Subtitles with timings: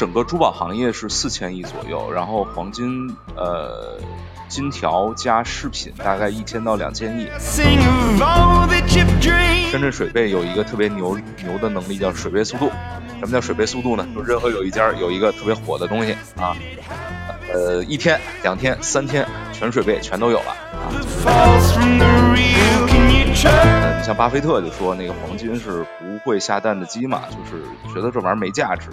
[0.00, 4.00] 整个珠宝行业是四千亿左右，然后黄金呃
[4.48, 7.28] 金条加饰品大概一千到两千亿。
[9.70, 12.70] 深圳水贝有一个特别牛牛的能力叫水贝速度。
[13.18, 14.08] 什么叫水贝速度呢？
[14.14, 16.56] 就任何有一家有一个特别火的东西啊，
[17.52, 20.88] 呃一天、两天、三天全水贝全都有了啊。
[23.44, 27.62] 呃，你像巴菲特就说那个黄金是不会下蛋的鸡嘛，就是
[27.94, 28.88] 觉得这玩意儿没价值。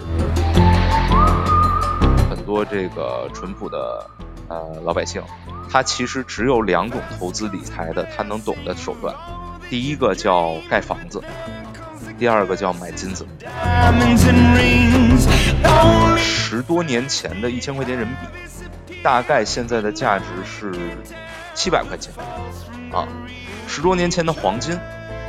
[2.48, 4.08] 多这个淳朴的
[4.48, 5.22] 呃老百姓，
[5.70, 9.14] 他其实只有两种投资理财的他能懂的手段，
[9.68, 11.22] 第一个叫盖房子，
[12.18, 13.26] 第二个叫买金子。
[16.16, 20.72] 十多年前的一千块钱人民币，大概现在的价值是
[21.54, 22.10] 七百块钱
[22.90, 23.06] 啊。
[23.66, 24.74] 十多年前的黄金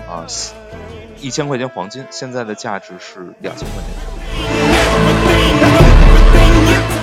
[0.08, 0.24] 啊，
[1.20, 4.69] 一千块钱黄金，现在的价值是两千块钱人民币。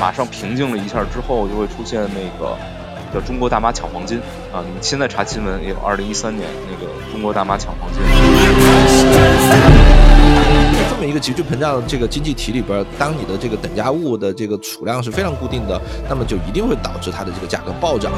[0.07, 2.57] 马上平静了一下之后，就会出现那个
[3.13, 4.21] 叫中国大妈抢黄金
[4.53, 4.63] 啊。
[4.65, 8.01] 你们现在查新闻也有二零一三年那个中国大妈抢黄金。
[10.89, 18.13] 这么一个急剧膨胀的这个经济体里边，当你的这个等价物的这个储量是非常固定的，那么就一定会导致它的这个价格暴涨。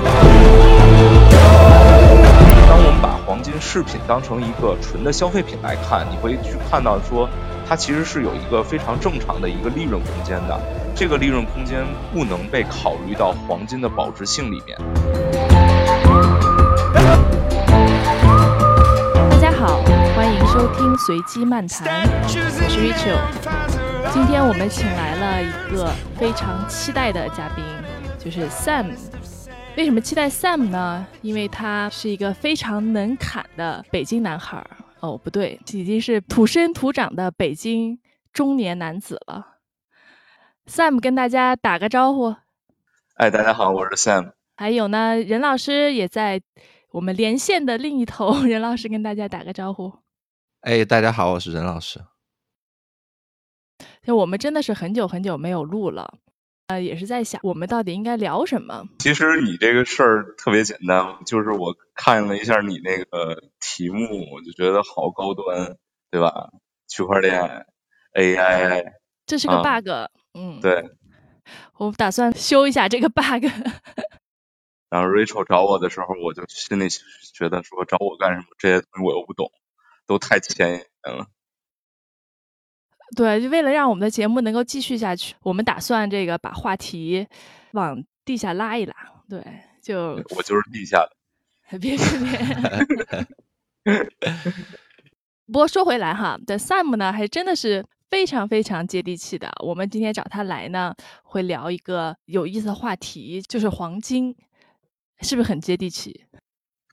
[2.69, 7.27] 当我们把黄金饰品当成一个纯的消费品来看，你会去看到说，
[7.67, 10.61] 它其实是有一个非常正常的一个利润空间的。
[10.99, 14.77] 这个利润空间不能被考虑到黄金的保值性里面。
[19.31, 19.81] 大家好，
[20.17, 22.41] 欢迎收听随机漫谈，我是
[22.81, 24.13] Rachel。
[24.13, 27.65] 今天我们请来了一个非常期待的嘉宾，
[28.19, 28.87] 就是 Sam。
[29.77, 31.07] 为什么期待 Sam 呢？
[31.23, 34.67] 因为他是一个非常能侃的北京男孩儿。
[34.99, 38.01] 哦，不对，已经是土生土长的北京
[38.33, 39.58] 中年男子了。
[40.69, 42.37] Sam 跟大家打个招呼。
[43.15, 44.33] 哎，大家好，我是 Sam。
[44.55, 46.43] 还有呢，任老师也在
[46.91, 48.43] 我们连线的另一头。
[48.43, 49.91] 任老师跟大家打个招呼。
[50.61, 52.01] 哎，大家好，我是任老师。
[54.03, 56.19] 就我们真的是很久很久没有录了。
[56.67, 58.85] 呃，也是在想我们到底应该聊什么。
[58.99, 64.05] 其实你这个事儿特别简单，就是我看了一下你那个题目，
[64.35, 65.79] 我就觉得好高端，
[66.11, 66.51] 对吧？
[66.89, 67.67] 区块链、
[68.13, 68.85] AI，
[69.25, 69.89] 这是个 bug，
[70.35, 70.91] 嗯，对。
[71.79, 73.45] 我打算修一下这个 bug。
[74.91, 76.89] 然后 Rachel 找我的时候，我就心里
[77.33, 78.47] 觉得说找我干什么？
[78.59, 79.51] 这些东西我又不懂，
[80.07, 81.27] 都太前沿了。
[83.17, 87.27] 对，就为了让我们的节目能够继续下去，我们打算这个把话题
[87.73, 88.95] 往地下拉一拉。
[89.29, 89.43] 对，
[89.83, 91.17] 就我就是地下的。
[91.79, 92.07] 别别
[93.85, 93.99] 别。
[95.47, 99.51] 不过说回来哈，The Sam 呢，还真的是非常非常接地气的。
[99.65, 104.35] 我们今天找他来呢，会聊一个有意思的话题，就是黄金，
[105.21, 106.25] 是不是很接地气？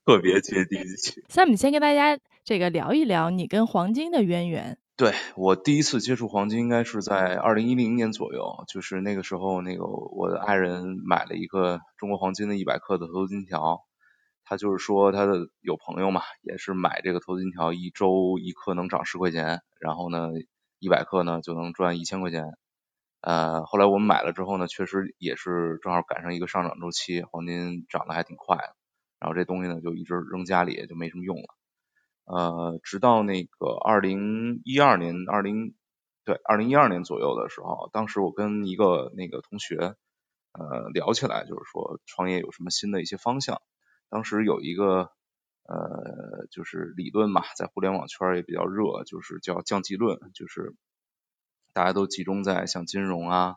[0.06, 1.24] 特别接地气。
[1.30, 4.78] Sam，你先跟大家这个聊一聊你跟黄金的渊源。
[4.98, 13.82] 对我第一次接触黄金应该是在二零一零年左右，就是那个时候，那个我的爱人买了一个中国黄金的一百克的投资金条，
[14.46, 20.30] 他就是说他的有朋友嘛，也是买这个投资金条，一周一克能涨十块钱，然后呢
[20.86, 22.44] 一百克呢就能赚一千块钱。
[23.22, 28.56] 呃，后来我们买了之后呢，确实也是正好赶上一个上涨周期，黄金涨得还挺快，
[29.20, 31.48] 然后这东西呢就一直扔家里就没什么用了。
[32.26, 35.74] 呃，直到那个二零一二年，二零
[36.24, 39.96] 对二零一二年左右的时候，当时我跟一个那个同学
[40.52, 43.60] 呃聊起来，就是说创业有什么新的一些方向。
[44.12, 45.10] 当时有一个
[45.68, 50.76] 呃就是理论嘛，在互联网圈也比较热，就是叫降级论，就是
[51.74, 53.56] 大家都集中在像金融啊、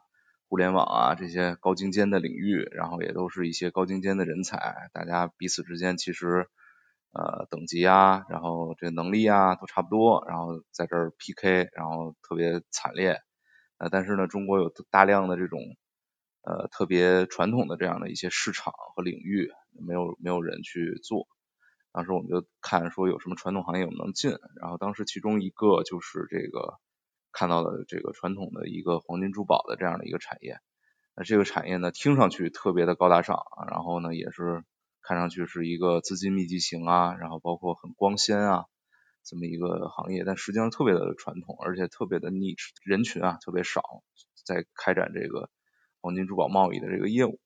[0.49, 6.49] 互联网啊这些高精尖的领域，然后也都是一些高精尖的人才，大家彼此之间其实。
[7.11, 13.19] 呃，等级啊，然后这能力啊都差不多，然后在这儿 PK，然后特别惨烈。
[13.79, 15.59] 呃，但是呢，中国有大量的这种
[16.43, 19.51] 呃特别传统的这样的一些市场和领域，
[19.87, 21.27] 没有没有人去做。
[21.93, 26.79] 当时我们就看说有什么传统行业我们能进，然后当时其中一个就是这个
[27.33, 30.59] 看到的这个传统的一个黄金珠宝的这样的一个产业。
[31.15, 34.65] 那这个产业呢，听上去特别的高大上，然后呢也是。
[35.01, 38.67] 看上去是一个资金密集型啊，然后包括很光鲜啊，
[39.25, 43.81] 这么一个行业，但实际上特别的传统，而且特别的 niche，人群啊特别少，
[44.45, 45.49] 在开展这个
[46.03, 47.41] 黄金珠宝贸易的这个业务。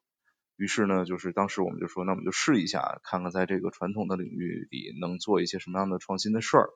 [0.63, 6.71] 于是呢，就是当时我们就说，那我们就试一下，看看在这个传统的领域里能做一些什么样的创新的事儿。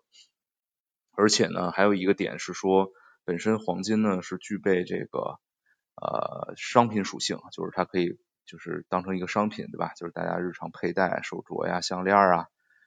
[1.13, 2.91] 而且呢，还有一个点是说，
[3.25, 5.39] 本身黄金呢是具备这个
[5.95, 9.93] 呃商品属性，就是它可以就是当成一个商品，对吧？
[9.95, 12.47] 就是大家日常佩戴、手镯呀、项链啊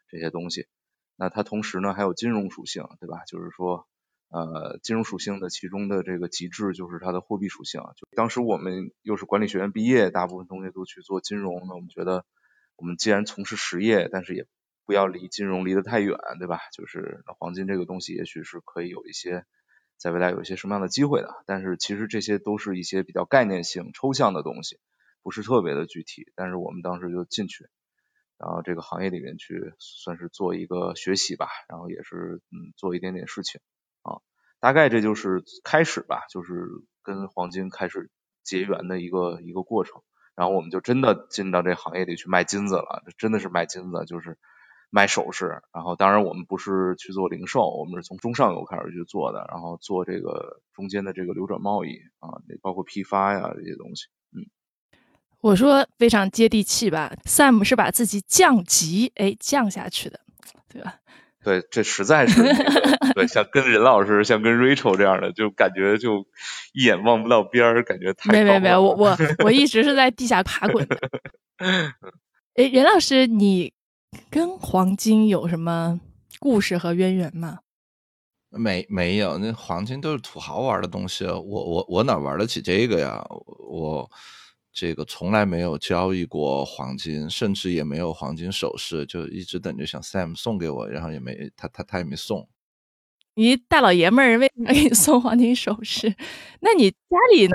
[0.10, 0.68] 这些东西。
[1.16, 3.24] 那它同时呢还有金融属性，对吧？
[3.26, 3.88] 就是说。
[4.32, 7.82] 呃，金融属性的其中的这个极致就是它的货币属性。
[7.98, 12.26] 就当时我们又是管理学院毕业，大部分同学都去做金融，那我们觉得，
[12.76, 14.46] 我们既然从事实业，但是也
[14.86, 16.60] 不要离金融离得太远，对吧？
[16.74, 19.46] 就是黄金这个东西，也许是可以有一些
[19.98, 21.30] 在未来有一些什么样的机会的。
[21.48, 24.80] 但是其实这些都是一些比较概念性、抽象的东西，
[25.24, 26.32] 不是特别的具体。
[26.36, 27.66] 但是我们当时就进去，
[28.38, 33.60] 然后这个行业里面去算是做一个学习吧，然后也是嗯做一点点事情。
[34.02, 34.22] 啊
[34.60, 36.68] 大概这就是开始吧，就是
[37.02, 38.10] 跟黄金开始
[38.44, 40.02] 结缘的一个一个过程，
[40.36, 44.38] 然后我们就真的进到这行业里去卖金子了，这真的是卖金子，就是
[44.90, 45.62] 卖首饰。
[45.74, 54.08] 然后当然我们不是去做零售，我们是从中上游开始去做的，然后做这个中间的这个流转贸易啊，包括批发呀这些东西。
[54.32, 54.44] 嗯，
[55.42, 60.20] 我说非常接地气吧，Sam 是把自己降级，哎，降下去的，
[60.68, 61.00] 对吧？
[61.44, 62.42] 对，这实在是
[63.16, 66.26] 对，像跟任老师，像跟 Rachel 这样的，就感觉就
[66.74, 70.98] 一眼望不到边儿，感觉太没没没，我我 我一直是在地下爬滚的。
[72.56, 73.72] 哎，任老师，你
[74.30, 76.00] 跟黄金有什么
[76.40, 77.60] 故事和渊源吗？
[78.52, 83.26] 没没有，那黄金都是土豪玩的东西，我我我哪玩得起这个呀？
[83.70, 84.10] 我。
[84.80, 92.48] 这个从来没有交易过黄金，甚至也没有黄金首饰，就一直等着想 Sam 送给我，然后也没他他他也没送。
[93.34, 96.16] 你大老爷们儿为什么给你送黄金首饰？
[96.62, 96.96] 那你家
[97.36, 97.54] 里呢？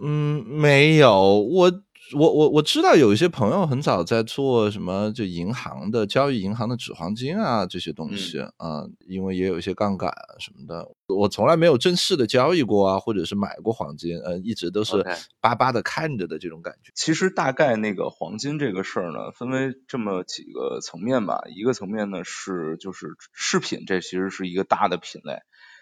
[0.00, 1.82] 嗯，没有我。
[2.14, 10.88] 我我我知道有一些朋友很早在做什么，就银行的交易，银行的纸黄金啊这些东西啊，因为也有一些杠杆什么的。
[11.08, 15.04] 我从来没有正式的交易过啊，或者是买过黄金，呃，一直都是
[15.40, 16.92] 巴巴的看着的这种感觉。
[16.94, 21.40] 其实大概那个黄金这个事儿呢，分为这么几个层面吧。
[21.56, 25.38] 一个层面呢是就是饰品，这其实是一个大的品类。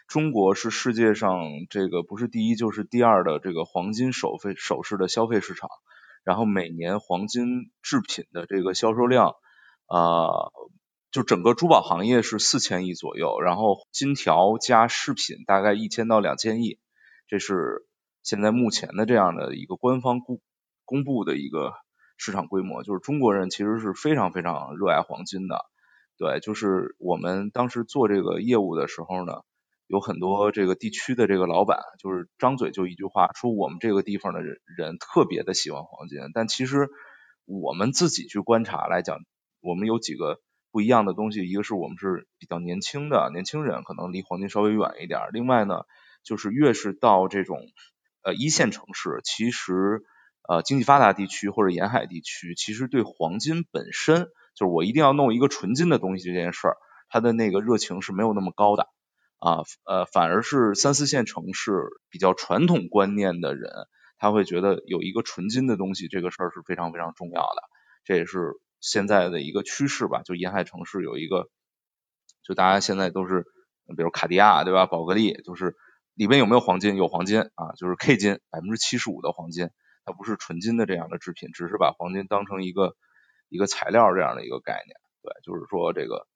[0.08, 1.38] 中国是世界上
[1.68, 5.68] 这个不是第一就是第二的这个黄金首费首饰的消费市场。
[6.24, 9.34] 然后每年黄金制品的这个销售量，
[9.86, 10.50] 啊，
[11.10, 16.78] 就整个珠宝行业是四千亿左右，然后金条加饰品大概一千到两千亿，
[17.28, 17.86] 这是
[18.22, 20.40] 现在目前的这样的一个官方公
[20.84, 21.74] 公布的一个
[22.16, 22.82] 市场规模。
[22.82, 25.66] 就是中国人其实是非常非常热爱黄金的，
[26.18, 29.42] 对，就是我们当时做这个业务的时候呢。
[29.94, 36.18] 有很多这个地区的这个老板，就是张嘴就一句话，说我们这个地方的人人特别的喜欢黄金。
[36.34, 36.88] 但其实
[37.44, 39.18] 我们自己去观察来讲，
[39.60, 40.40] 我们有几个
[40.72, 41.48] 不一样的东西。
[41.48, 45.20] 一个是我们是比较年轻的年轻人，可能离黄金稍微远一点。
[45.32, 45.82] 另外呢，
[46.24, 47.60] 就是越是到这种
[48.24, 50.02] 呃一线城市，其实
[50.48, 54.24] 呃经济发达地区或者沿海地区，其实对黄金本身，
[54.56, 56.76] 就是我一定要弄一个纯金的东西这件事儿，
[57.08, 58.88] 它的那个热情是没有那么高的。
[59.44, 63.70] 啊，呃，反而是三四线城市比较传统观念的人，
[64.16, 67.62] 他会觉得有一个纯金的东西，这个事儿是非常非常重要的。
[68.04, 70.22] 这也是现在的一个趋势吧。
[70.22, 71.50] 就沿海城市有一个，
[72.42, 73.44] 就大家现在都是，
[73.94, 75.76] 比如卡地亚对吧，宝格丽，就是
[76.14, 76.96] 里边有没有黄金？
[76.96, 79.68] 有黄金啊，就是 K 金，百分之七十五的黄金，
[80.06, 82.96] 它不是纯金的这样的制品，只是把黄金当成一个
[83.50, 84.96] 一个材料这样的一个概念。
[85.20, 86.26] 对，就是说这个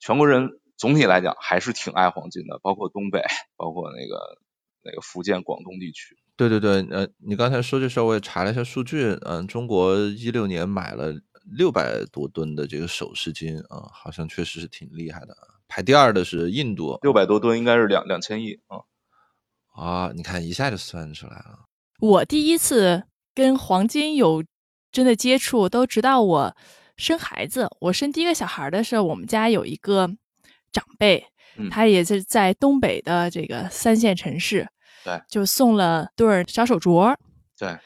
[0.00, 0.58] 全国人。
[0.78, 3.20] 总体来讲还是挺爱黄金的，包括东北，
[3.56, 4.38] 包括那个
[4.82, 6.16] 那个福建、广东地区。
[6.36, 11.12] 对对对，呃，你刚才说这事儿，我也查了一下数据，嗯，中国一六年买了
[11.44, 15.36] 六百多吨的这个首饰金啊，好像确实是挺厉害的。
[15.66, 18.78] 排第二的是印度，六百多吨应该是两两千亿啊。
[19.74, 21.64] 啊，你看一下就算出来了。
[21.98, 23.02] 我第一次
[23.34, 24.44] 跟黄金有
[24.92, 26.56] 真的接触，都直到我
[26.96, 27.68] 生孩子。
[27.80, 30.16] 我生第一个小孩的时候，我们家有一个。
[30.72, 31.24] 长辈，
[31.70, 34.68] 他也是在东北的这个三线城市，
[35.04, 37.16] 对，就送了对儿小手镯，
[37.58, 37.76] 对，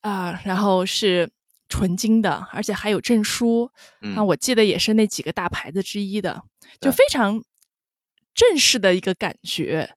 [0.00, 1.30] 啊，然后是
[1.68, 3.70] 纯金的，而且还有证书，
[4.16, 6.42] 啊，我记得也是那几个大牌子之一的，
[6.80, 7.42] 就非常
[8.34, 9.88] 正式的一个感觉。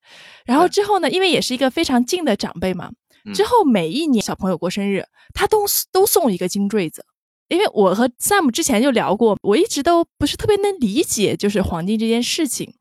[0.45, 2.91] 然后之后呢，因为也是一个非常近的长辈嘛，
[3.33, 7.05] 之后每一年小朋友过生日，他都都送一个金坠子。
[7.49, 12.73] 因为我和 Sam 之前就聊过，我一直都不是特别能理解，就是黄金这件事情。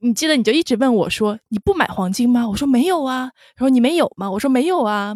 [0.00, 5.14] 你记得你就一直问我说：“你不买黄金吗？”我说：“没有啊。”他说：“你没有吗？”我说：“没有啊。”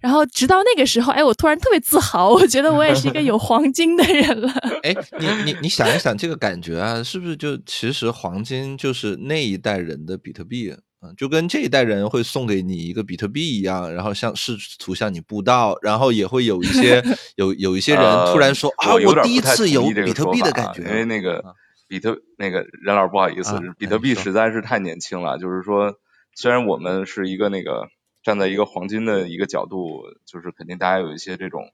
[0.00, 4.52] 然后直到那个时候，哎，我突然特别自豪，我觉得我也是一个有黄金的人了。
[4.82, 10.74] 哎，你你你想一想这个感觉啊，是不是就其实黄金就是那一代人的比特币？
[11.06, 17.02] 嗯，就跟这一代人会送给你一个比特币一样，然后向试图向你布道，然后也会有一些
[17.36, 21.54] 有有一些人突然说啊，我第一次有比特币的感觉，因为那个
[21.88, 25.98] 比特那个任老师不好意思，比特币实在是太年轻了，就是说
[26.34, 27.88] 虽然我们是一个那个
[28.22, 31.70] 站在一个黄金的一个角度，就是肯定大家有一些这种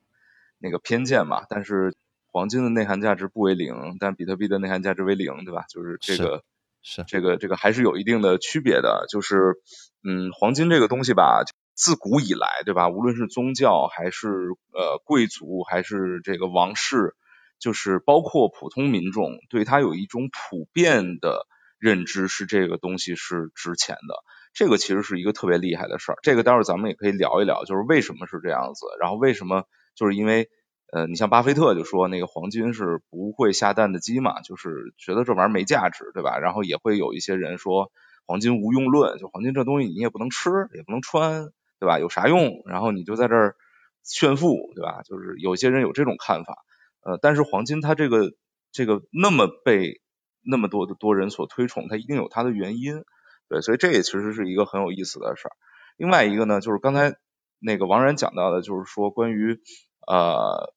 [0.58, 1.94] 那个偏见嘛，但是
[2.30, 5.64] 黄金的内涵价值不为零，但比特币的内涵价值为零，对吧？
[5.68, 6.42] 就是这个。
[6.82, 9.54] 是这个这个还是有一定的区别的，就是
[10.02, 11.42] 嗯，黄金这个东西吧，
[11.74, 12.88] 自古以来，对吧？
[12.88, 14.28] 无论是宗教还是
[14.72, 17.14] 呃贵族还是这个王室，
[17.58, 21.46] 就是包括普通民众，对它有一种普遍的
[21.78, 24.14] 认知，是这个东西是值钱的。
[24.52, 26.18] 这个其实是一个特别厉害的事儿。
[26.22, 30.48] 这个待会儿咱们也可以聊一聊，就是为什么是这样子，然后为什么就是因为。
[30.92, 36.38] 呃，你像巴菲特就说那个黄金是不会下蛋的鸡嘛，就是觉得这玩意儿没价值，对吧？
[36.38, 37.90] 然后也会有一些人说
[38.26, 41.48] 黄金无用论，就黄金这东西你也不能吃，也不能穿，
[41.80, 41.98] 对吧？
[41.98, 42.62] 有啥用？
[42.66, 43.56] 然后你就在这儿
[44.04, 45.00] 炫富，对吧？
[45.02, 46.58] 就是有些人有这种看法。
[47.00, 48.34] 呃，但是黄金它这个
[48.70, 50.02] 这个那么被
[50.44, 53.02] 那么多的多人所推崇，它一定有它的原因，
[53.48, 55.52] 对，所以这也其实是一个很有意思的事儿。
[55.96, 57.16] 另外一个呢，就是刚才
[57.60, 59.58] 那个王然讲到的，就是说关于
[60.06, 60.74] 呃。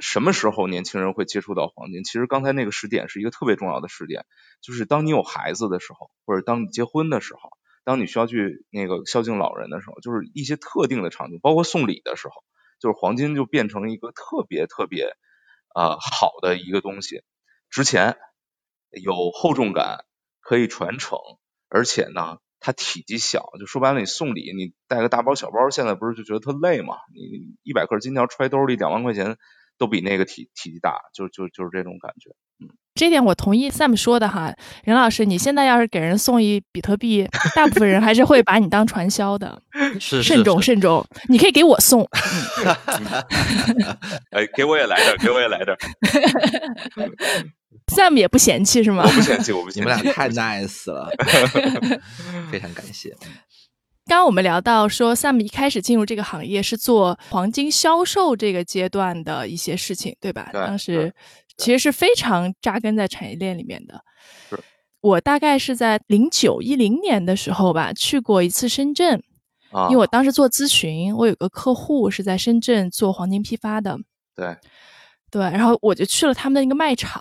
[0.00, 2.04] 什么时候年轻人会接触到黄金？
[2.04, 4.24] 其实刚才那个时点是一个特别重要的时点，
[4.60, 7.50] 就是当你有孩子的时候，或者当你结婚的时候，
[7.84, 12.32] 当你需要去那个孝敬老人的时候，就是一些特定的场景，包括送礼的时候，
[12.80, 15.16] 就是黄金就变成一个特别特别
[15.74, 17.22] 啊好的一个东西，
[17.70, 18.16] 值钱，
[18.90, 20.04] 有厚重感，
[20.40, 21.18] 可以传承，
[21.68, 26.96] 而且呢，它体积小，就说白了，你送礼，你带个大包小包，现在不是就觉得特累吗？
[27.14, 29.38] 你一百克金条揣兜里，两万块钱。
[29.78, 32.30] 都比那个体体积大，就就就是这种感觉，
[32.60, 34.54] 嗯，这点我同意 Sam 说的哈，
[34.84, 39.60] 任老师，你现在要是给人送一比特币，大部分人还是会把你当传销的，
[40.00, 42.08] 是慎重慎重，你可以给我送，
[44.30, 45.76] 哎，给我也来点，给我也来点，
[47.94, 49.04] Sam 也不嫌弃是吗？
[49.06, 51.10] 我不嫌弃，我不嫌弃，你们俩太 nice 了，
[52.50, 53.14] 非常感谢。
[54.08, 60.48] 刚刚我们聊到说，Sam 一开始进入这个行业是做黄金销售这个阶段的一些事情，对吧？
[60.52, 61.12] 当时
[61.56, 64.00] 其实是非常扎根在产业链里面的。
[65.00, 69.20] 我大概是在零九一零年的时候吧，去过一次深圳，
[69.90, 73.98] 因为我当时做咨询，我有个客户是在深圳做黄金批发的。
[74.36, 74.56] 对，
[75.32, 77.20] 对，然后我就去了他们的那个卖场，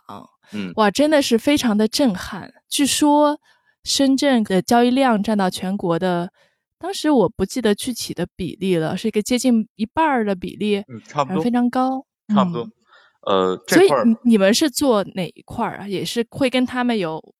[0.53, 2.53] 嗯，哇，真的是非常的震撼。
[2.69, 3.39] 据说
[3.83, 6.29] 深圳的交易量占到全国的。
[6.77, 12.69] 当时我不记得具体的比例了，是一个接近一半儿的比例，嗯，差不多，非常高，差不多。
[13.21, 13.87] 呃，所以
[14.23, 15.87] 你们是做哪一块儿啊？
[15.87, 17.33] 也是会跟他们有？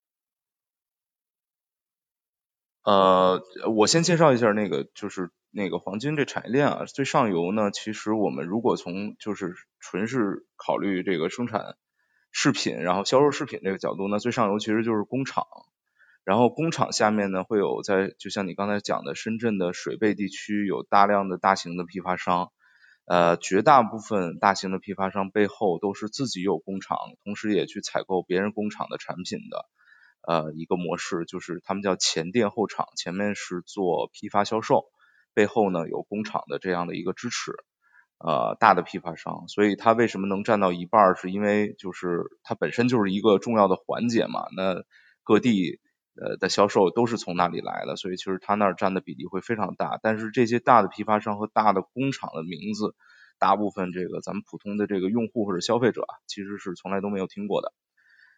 [2.84, 3.42] 呃，
[3.76, 6.86] 我先介绍一下那个，就是那个黄金这产业链啊。
[6.86, 11.76] 最上游呢，其实我们如果从就是纯是考虑这个生产
[12.32, 15.46] 饰品，然后销售饰品这个角度呢，最上游其实就是工厂。
[16.26, 22.52] 然后工厂下面呢，会有在就像你刚才讲的，深圳的水贝地区有大量的大型的批发商，
[23.06, 29.66] 呃，绝大部分大型的批发商背后都是自己有工厂，同时也去采购别人工厂的产品的，
[30.28, 34.86] 呃，一个模式就是他们叫前店后厂，前面是做批发销售，
[35.36, 37.52] 背后呢有工厂的这样的一个支持，
[38.18, 44.84] 呃，大的批发商，所以它为什么能占到一半，是因为就是它本身就是一个重要的环节嘛，那
[45.22, 45.80] 各地。
[46.20, 50.00] 呃的销售都是从那里来的，所以其实他那儿占的比例会非常大。
[50.02, 52.96] 但是这些大的批发商和大的工厂的名字，
[53.38, 57.74] 大部分这个咱们普通的这个用户或者消费者啊其实是从来都没有听过的。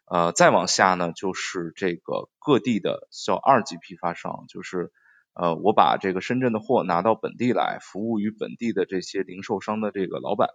[0.05, 4.91] 呃，再往下呢，就是这个各地的叫二级批发商，就是
[5.33, 10.49] 呃我把这个深圳的货拿到本地来，服务于本地的这些零售商的这个老板。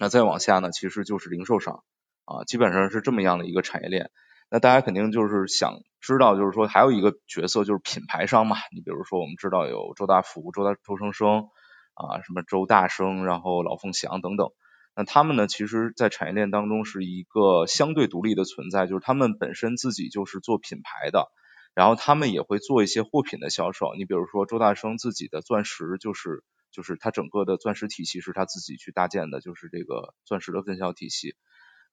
[0.00, 1.82] 那再往下呢，其实就是零售商
[2.24, 4.10] 啊，基本上是这么样的一个产业链。
[4.50, 8.56] 那大家肯定就是想知道，就是说还有一个角色就是品牌商嘛。
[8.74, 11.48] 你比如说，我们知道有周大福、周大周生生
[11.94, 14.48] 啊，什么周大生，然后老凤祥等等。
[14.96, 21.26] 那他们呢，其实，在产业链当中是一个相对独立的存在，就是他们本身自己就是做品牌的，
[21.74, 23.94] 然后他们也会做一些货品的销售。
[23.96, 31.34] 你比如说，周大生自己的钻石就是就是他整个的钻石体系是他自己去搭建的，就是这个钻石的分销体系。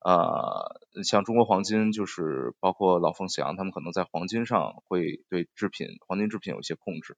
[0.03, 7.17] 呃，像中国黄金，就是包括老凤祥，他们可能在黄金上会对制品、黄金制品有一些控制。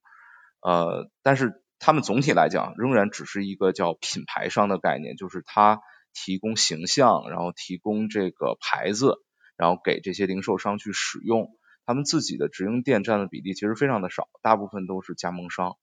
[0.61, 5.79] 呃，但是他们总体来讲，仍然只是一个叫品牌商的概念，就是它
[6.13, 9.15] 提供形象，然后提供这个牌子，
[9.57, 11.47] 然后给这些零售商去使用。
[11.85, 15.75] 他们自己的直营店占的比例其实非常的少，大部分都是加盟商。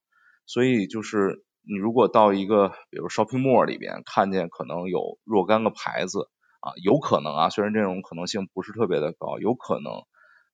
[0.47, 6.29] 所以就是你如果到一个比如 shopping mall 里边看见可能有若干个牌子
[6.61, 9.93] 啊，有可能啊，虽然这种可能性不是特别的高，有可能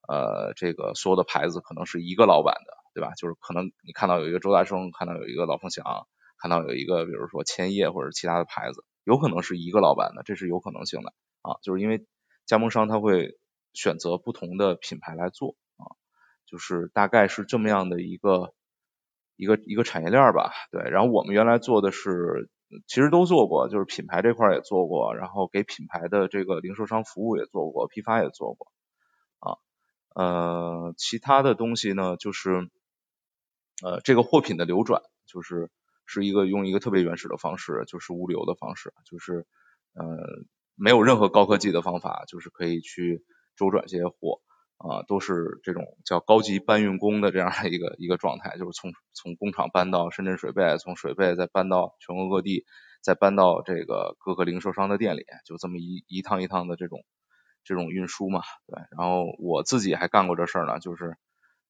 [0.08, 3.12] 呃这个所有的牌子可能是一个老板的，对吧？
[3.14, 5.84] 就是可能你看到有一个周大生，看到有一个老凤祥，
[6.38, 12.06] 看到有一个比如说千叶或者其他的牌子，有可能是一个老板的，这是有可能性的啊，就是因为
[12.46, 13.38] 加盟商他会
[13.72, 15.84] 选择不同的品牌来做啊，
[16.46, 18.52] 就是大概是这么样的一个。
[19.38, 22.48] 一个一个产业链吧，对，然后我们原来做的是，
[22.86, 28.72] 其实都做过，就是品牌这块也做过，然后给品牌的这个零售商服务也做过，批发也做过，
[29.38, 29.58] 啊，
[30.14, 32.68] 呃，其他的东西呢，就是
[33.82, 35.70] 呃，这个货品的流转，就是
[36.06, 39.46] 是一个用一个特别原始的方式，就是物流的方式，就是
[39.94, 40.04] 呃，
[40.74, 43.24] 没有任何高科技的方法，就是可以去
[43.56, 44.40] 周转这些货。
[44.78, 52.66] 啊，都是这种叫高级搬运工的这样的一个一个状态，就是从从工厂搬到深圳水贝，从水贝再搬到全国各地，
[53.02, 57.04] 再搬到这个各个零售商的店里，就这么一一趟一趟的这种
[57.64, 58.78] 这种运输嘛，对。
[58.96, 61.16] 然后我自己还干过这事儿呢，就是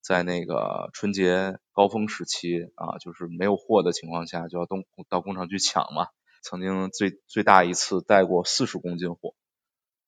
[0.02, 6.08] 在那个春节高峰时期啊，就是没有货的情况下，就要东到工厂去抢嘛。
[6.42, 9.34] 曾经最最大一次带过四十公斤货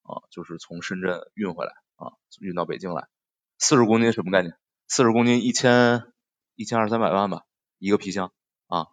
[0.03, 1.71] 啊，就是从深圳运回来。
[1.99, 3.07] 啊，运到北京来，
[3.57, 4.55] 四十公斤什么概念？
[4.87, 6.03] 四十公斤一千
[6.55, 7.43] 一千二三百万吧，
[7.77, 8.31] 一个皮箱
[8.67, 8.87] 啊。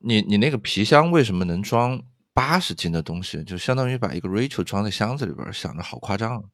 [0.00, 2.02] 你你那个皮箱为什么能装
[2.32, 3.42] 八十斤的东西？
[3.44, 6.50] 就相当于把一个 Rachel 装在箱子里边，想着好夸张。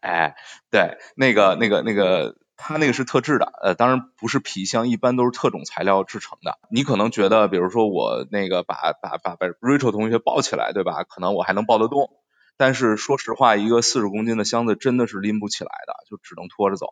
[0.00, 0.34] 哎，
[0.68, 6.58] 对，那个那个那个，它那个是特制的，呃，当然不是皮箱，一般都是特种材料制成的。
[6.70, 11.04] 你可能觉得，比如说我那个把把把把 Rachel 同学抱起来，对吧？
[11.04, 12.10] 可能我还能抱得动。
[12.56, 16.86] 但是说实话，一个四十公斤的箱子真的是拎不起来的，就只能拖着走。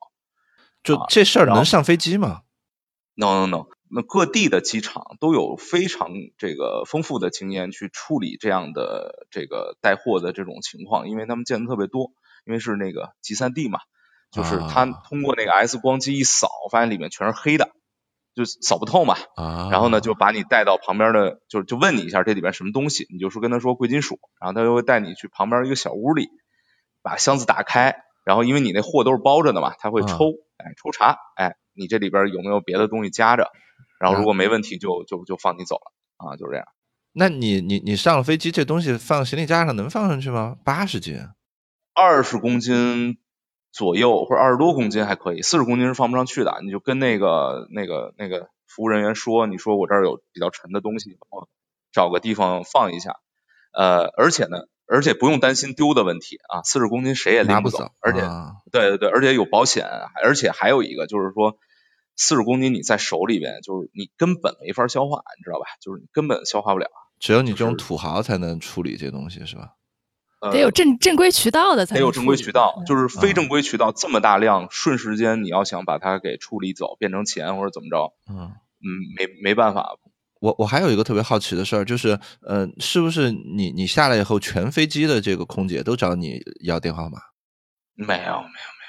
[0.82, 2.42] 就这事儿能上飞机吗
[3.14, 12.12] ？No No No，那各地的机场都有非常这个丰富的经验去处理这样的这个带货的这种情况，因为他们见的特别多，
[12.46, 13.80] 因为是那个集散地嘛，
[14.30, 17.70] 就是他通过那个 X 光机一扫，发现里面全是黑的。
[18.44, 19.16] 就扫不透嘛，
[19.70, 26.28] 然后呢就把你带到旁边的，就就问你一下这里边什么东西，你就说跟他说贵金属，然后他就会带你去旁边一个小屋里，
[27.02, 33.50] 把箱子打开，然后因为你那货都是包着的嘛，他会抽，哎抽查，哎你这里边有没有别的东西夹着，
[34.00, 36.66] 然后如果没问题就就就放你走了啊，就是这样。
[37.12, 40.56] 那你你你上了飞机，这东西放行李架上能放上去吗？
[40.64, 41.18] 八十斤，
[41.94, 43.18] 二十公斤。
[43.72, 46.60] 左右或者二十多公斤还可以，四十公斤是放不上去的。
[46.62, 51.48] 你就跟那个那个那个服务人员说，你说我这儿有比较沉的东西，我
[51.92, 53.16] 找个地方放一下。
[53.72, 57.92] 呃，而且呢，而且不用担心丢的问题啊，四十公斤谁也拎不走。
[58.00, 58.20] 而且，
[58.72, 59.86] 对对对，而且有保险，
[60.22, 61.56] 而且还有一个就是说，
[62.16, 65.66] 四十公斤你在手里边，就是你根本没法消化，你知道吧？
[65.80, 66.90] 就是你根本消化不了。
[67.20, 69.74] 只有你这种土豪才能处理这东西，是吧？
[70.40, 78.86] 得有正正规渠道的才得有正规渠道，就是非正规渠道这么大量，瞬时间你要想把它给处理走，变成钱或者怎么着，嗯嗯，
[79.18, 79.96] 没没办法。
[80.40, 87.18] 我我还有一个特别好奇的事儿，就是呃，是不是你你下来以后，全飞机的这个空姐都找你要电话号码？
[87.94, 88.79] 没有没有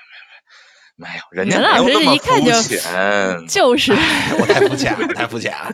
[1.01, 1.23] 没有。
[1.31, 2.79] 人家没有那么肤浅，
[3.47, 5.73] 就是，我太肤浅了，太肤浅了。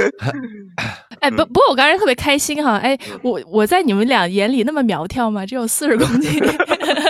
[1.20, 5.44] 哎，不不过我刚才特别开心哈，哎，我我在你们俩眼里那么苗条吗？
[5.44, 6.32] 只有四十公斤，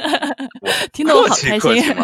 [0.92, 1.82] 听得我好开心。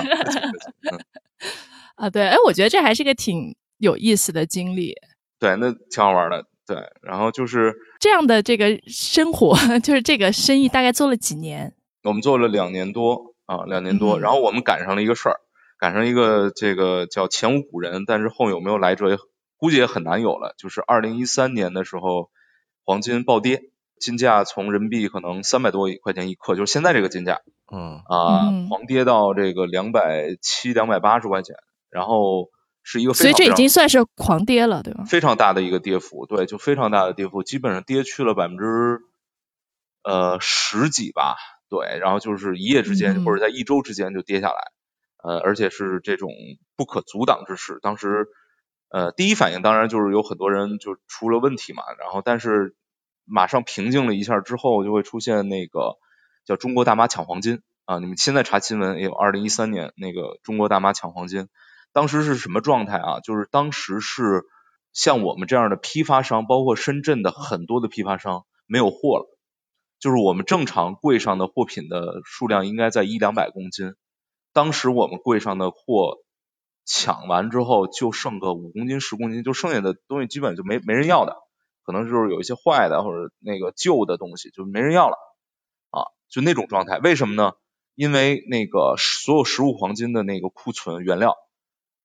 [1.96, 4.94] 啊，对，哎，我觉得这还是个挺有意思的经历。
[5.40, 6.44] 对，那挺好玩的。
[6.64, 11.74] 对，然后就是这样的这个生活，就是这个生意大概做了几年？
[12.04, 13.31] 我们做了两年多。
[13.58, 15.40] 啊，两年多，然后我们赶上了一个事儿，
[15.78, 19.18] 赶上一个这个叫前无古人，但是后有没有来者，也
[19.56, 20.54] 估计也很难有了。
[20.58, 22.30] 就是二零一三年的时候，
[22.84, 23.62] 黄金暴跌，
[24.00, 27.40] 金价从人民币可能三百多块钱一克，就是现在这个金价，
[27.72, 31.56] 嗯啊，狂跌到这个两百七、两百八十块钱，
[31.90, 32.48] 然后
[32.82, 35.04] 是一个，所以这已经算是狂跌了，对吧？
[35.04, 39.00] 非常大的一个跌幅，对，就非常大的跌幅，基本上跌去了百分之
[40.02, 41.36] 呃十几吧。
[41.72, 44.72] 对，然后就是一夜之间，或者在一周之间就跌下来，
[45.24, 46.28] 呃，而且是这种
[46.76, 47.78] 不可阻挡之势。
[47.80, 48.26] 当时，
[48.90, 52.74] 呃，第一反应当然就是有很多人就出了问题嘛，然后但是
[53.24, 55.96] 马上平静了一下之后，就会出现那个
[56.44, 57.98] 叫中国大妈抢黄金啊。
[58.00, 61.48] 你们现在查新闻也有二零一三年那个中国大妈抢黄金，
[61.94, 63.20] 当时是什么状态啊？
[63.20, 64.42] 就是当时是
[64.92, 69.31] 像我们这样的批发商，包括深圳的很多的批发商没有货了。
[70.02, 73.94] 就是我们正常柜上的货品的数量应该在一两百公斤，
[74.52, 76.16] 当时我们柜上的货
[76.84, 81.36] 抢完之后，就剩个五公斤、十公斤，就剩下的东西基本就没没人要的，
[81.84, 85.16] 可能就是有一些坏的或者那个旧的东西就没人要了
[85.90, 86.98] 啊，就那种状态。
[86.98, 87.52] 为什么呢？
[87.94, 91.36] 因为那个所有实物黄金的那个库存原料，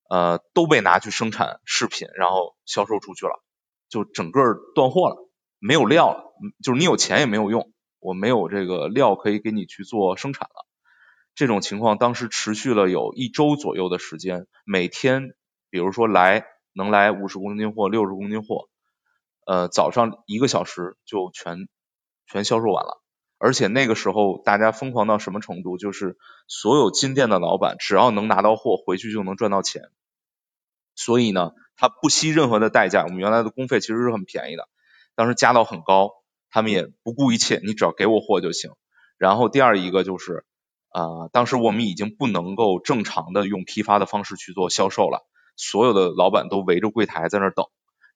[0.08, 3.42] 呃，都被拿去生产饰品，然后销售出去了，
[3.88, 4.40] 就整个
[4.76, 5.16] 断货了，
[5.58, 6.32] 没有料了，
[6.62, 10.66] 就是你有钱也没有用，我没有这个料可以给你去做生产了。
[11.34, 15.34] 这种情况当时持续了有一周左右的时间，每天
[15.70, 18.68] 比如说来能来五十公斤货、六十公斤货，
[19.46, 21.68] 呃，早上一个小时就全
[22.26, 23.02] 全销售完了。
[23.40, 25.78] 而且那个时候大家疯狂到什么程度？
[25.78, 26.16] 就是
[26.48, 29.82] 所有金店的老板只要能拿到货，回去就能赚到钱。
[30.96, 33.04] 所以呢，他不惜任何的代价。
[33.04, 34.68] 我们原来的工费其实是很便宜的，
[35.14, 36.17] 当时加到很高，
[36.50, 38.70] 他们也不顾一切，你只要给我货就行。
[39.18, 40.44] 然后第二一个就是，
[40.90, 47.66] 啊，当时我们已经不能够正常的用批发的方式去做销售了，所有的老板都围着柜台在那等。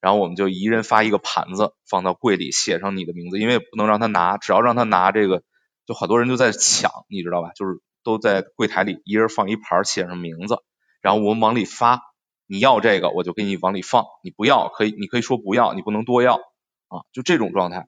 [0.00, 5.44] 然后我们就一人发一个盘子放到柜里，写上你的名字，因为不能让他拿，只要让他拿这个，
[5.86, 7.52] 就好多人就在抢，你知道吧？
[7.54, 10.56] 就是都在柜台里一人放一盘，写上名字，
[11.02, 12.00] 然后我们往里发，
[12.48, 17.86] 你要这个我就给你往里放，你不要可以，你可以说不要，你不能多要啊，就这种状态，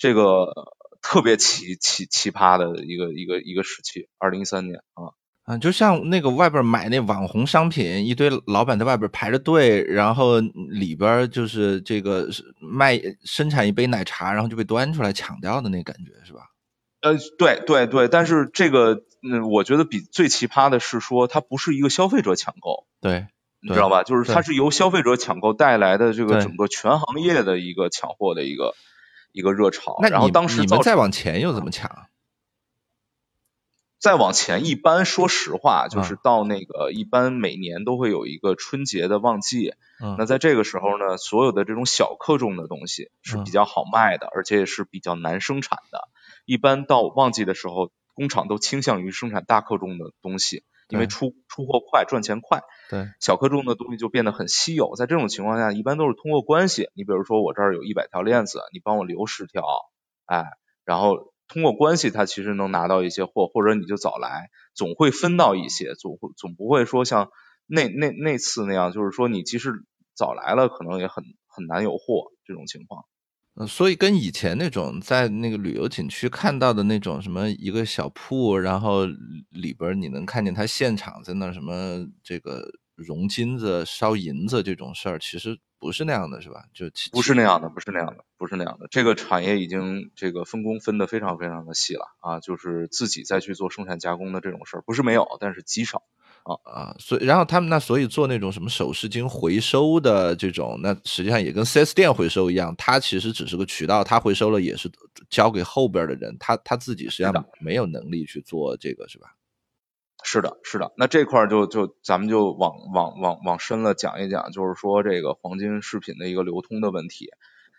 [0.00, 0.54] 这个
[1.02, 5.12] 特别奇奇奇葩的一个一个一个时期，二零一三年啊。
[5.44, 12.28] 嗯，就像那个外边买那网红商品，一堆老板在外边排着队，然后里边就是这个
[12.60, 16.46] 卖生产一杯奶茶，然后就被端出来抢掉的那感觉，是吧？
[17.02, 23.26] 呃，对对对，但是这个，嗯，我觉得比最奇葩的是说，它不是一个消费者抢购，对，
[23.60, 24.02] 你知道吧？
[24.02, 28.74] 就是它是由消费者抢购带来的这个整个全行业的一个抢货的一个
[29.32, 29.98] 一个热潮。
[30.00, 32.06] 那然后当时你们再往前又怎么抢？
[33.98, 39.74] 再往前，一般说实话，就是到那个一般每年都会有一个春节的旺季。
[40.02, 46.08] 嗯那在这个时候呢，所有的这种小克重的东西是比较好卖的，而且也是比较难生产的。
[46.46, 52.62] 一般到旺季的时候，工厂都倾向于生产大克重的东西，因为出出货快，赚钱快。
[52.90, 54.94] 对，小克重的东西就变得很稀有。
[54.96, 56.90] 在这种情况下，一般都是通过关系。
[56.94, 59.62] 你比如说，我这儿有一百条链子，你帮我留十条，
[60.26, 60.44] 哎，
[60.84, 61.32] 然后。
[61.52, 67.32] 通过关系，他其实能拿到一些货，或者你就早来，总会分到一些，总会总不会说像
[67.66, 69.72] 那那那次那样，就是说你即使
[70.14, 73.04] 早来了，可能也很很难有货这种情况。
[73.60, 79.04] 嗯，所以跟以前那种在那个旅游景区看到的那种什么一个小铺，然后
[79.50, 85.58] 里边你能看见他现场在那什么这个融金子、烧银子这种事儿，其实。
[85.82, 86.64] 不是那样的，是吧？
[86.74, 88.86] 就不是那样的，不是那样的，不是那样的。
[88.90, 96.02] 这个产业已经这个分工分得非常非常的细了啊，就是自己再去做生产加工的这种事儿，不是没有，但是极少
[96.44, 96.94] 啊啊。
[96.98, 104.90] 所以，然后他们那所以做那种什么首饰金回收的这种，那实际上也跟四 S 店回收一样，它其实只是个渠道，它回收了也是
[105.28, 109.34] 交给后边的人，他他自己实际上没有能力去做这个，是吧？
[110.22, 117.30] 是的，是的，那这块儿就就咱们就往往往往深了讲一讲，就是说这个黄金饰品的一个流通的问题，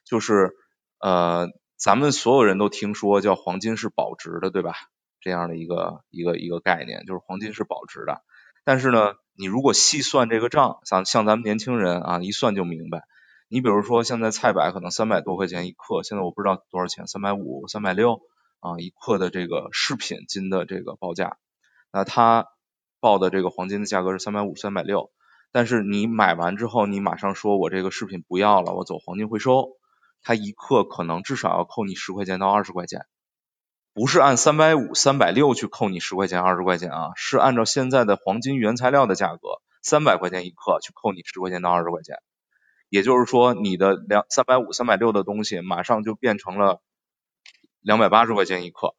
[0.05, 0.55] 就是
[0.99, 4.73] 呃，咱们所有人都听说叫黄金是保值的，对吧？
[5.19, 8.23] 这样的一个一个一个概念，就是黄金是保值的。
[8.63, 13.03] 但是呢，你如果细算这个账，像像咱们年轻人啊，一算就明白。
[13.49, 18.21] 你比如说现在菜百可能三百多块钱一克，现在我不知道多少钱，三百五、三百六
[18.59, 21.37] 啊一克的这个饰品金的这个报价。
[21.91, 22.45] 那他
[22.99, 25.11] 报的这个黄金的价格是三百五、三百六，
[25.51, 29.69] 但是你买完之后，你马上说我这个饰品不要了，我走黄金回收，
[30.21, 33.05] 他一克可能至少要扣你十块钱到二十块钱，
[33.93, 42.15] 不是按三百五、三百六去扣你十块钱、二十块钱啊，是按照现在的黄金原材料的价格，三百块钱一克去扣你十块钱到二十块钱，
[42.89, 46.81] 也就是说你的两三百五、三百六的东西马上就变成了
[47.81, 48.95] 两百八十块钱一克。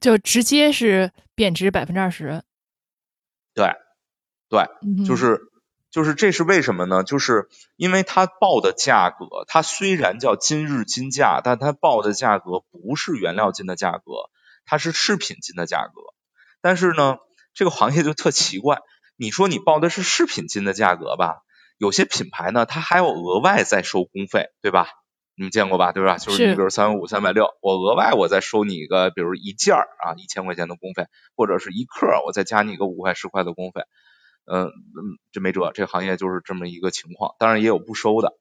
[0.00, 2.42] 就直接是贬值百分之二十，
[3.54, 3.70] 对，
[4.50, 4.66] 对，
[5.06, 5.47] 就是
[5.90, 7.02] 就是这是为什么呢？
[7.02, 14.02] 就是因为它报的价格，它虽然叫今日金价，但它报的价格不是原料金的价格，
[14.66, 16.00] 它是饰品金的价格。
[16.60, 17.16] 但是呢，
[17.54, 18.80] 这个行业就特奇怪，
[19.16, 21.38] 你说你报的是饰品金的价格吧，
[21.78, 24.88] 有些品牌呢，它还要额外再收工费，对吧？
[25.36, 26.18] 你们见过吧，对吧？
[26.18, 33.82] 就是你比如三百五、三百六，我额外我再收你一个，比如一件儿啊，一千块钱的工费，或者是一克，我再加你一个五块、十块的工费。
[34.50, 34.72] 嗯嗯，
[35.32, 37.34] 这没辙，这行业就是这么一个情况。
[37.38, 38.32] 当然也有不收的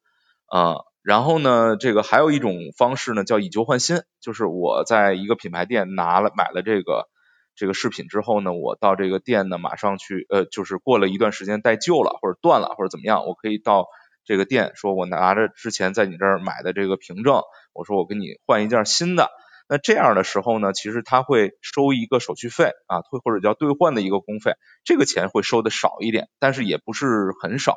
[0.47, 0.77] 啊。
[1.03, 7.07] 然后呢，这个还有一种方式呢，叫以旧换新，就是我在一个品牌店拿了买了这个
[7.55, 13.87] 这个饰品之后呢，我到这个店呢，马上去呃，就是过了一段时间带旧了或者断了或者怎么样，我可以到
[14.25, 17.41] 这个店说，我拿着之前在你这儿买的这个凭证，
[17.71, 19.29] 我说我给你换一件新的。
[19.69, 24.53] 那这样的时候呢，其实他会收一个手续费啊，退或者叫兑换的一个工费，
[24.85, 27.75] 这个钱会收的少一点，但是也不是很少。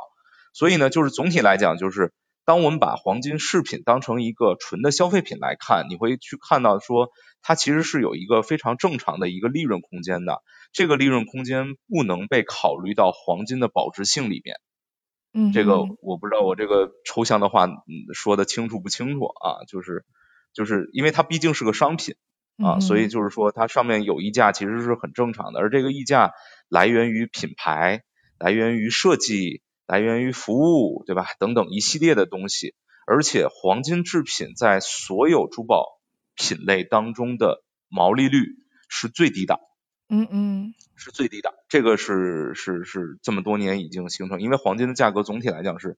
[0.52, 2.12] 所以呢，就是总体来讲，就是
[2.44, 7.08] 当我们把黄金饰品当成一个纯的消费品来看，你会去看到说，
[7.42, 10.42] 它其实是有一个非常正常的一个利润空间的。
[10.72, 14.56] 这个利润空间不能被考虑到黄金的保值性里面。
[15.32, 17.68] 嗯，这个我不知道我这个抽象的话
[18.14, 19.66] 说的清楚不清楚啊？
[19.66, 20.04] 就是。
[20.52, 22.16] 就是因为它毕竟是个商品
[22.58, 26.32] 啊，所以就是说它上面有溢价其实是很正常的，而这个溢价
[26.68, 28.02] 来源于品牌、
[28.38, 31.26] 来源于设计、来源于服务，对吧？
[31.38, 32.74] 等等一系列的东西，
[33.06, 35.86] 而且黄金制品在所有珠宝
[36.36, 38.44] 品类当中的毛利率
[38.88, 39.58] 是最低的，
[40.08, 45.96] 嗯嗯，是最低的，这个是是是这么多年已经形成，因为黄金的价格总体来讲是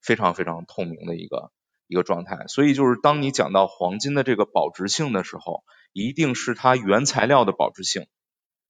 [0.00, 1.50] 非常非常透明的一个。
[1.88, 8.06] 一个状态，所以就是当你讲到黄金的这个保值性的时候，一定是它原材料的保值性，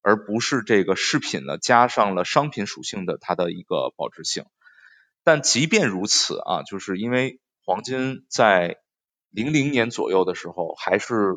[0.01, 4.45] 而不是这个饰品呢加上了商品属性的它的一个保值性。
[5.23, 8.77] 但即便如此啊，就是因为黄金在
[9.29, 11.33] 零零年左右的时候，还是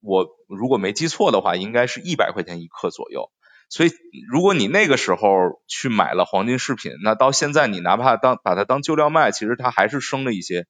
[0.00, 3.30] 我如果没记错的话，应该是一百块钱一克左右。
[3.70, 3.90] 所以，
[4.30, 10.66] 如果你那个时候去买了黄金饰品，那到现在你哪怕当把它当旧料卖，其实它还是升了一些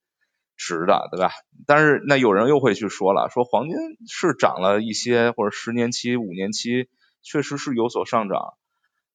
[0.56, 1.32] 值的，对吧？
[1.66, 3.76] 但是那有人又会去说了，说黄金
[4.08, 6.88] 是涨了一些，或者十年期、五年期
[7.22, 8.54] 确实是有所上涨，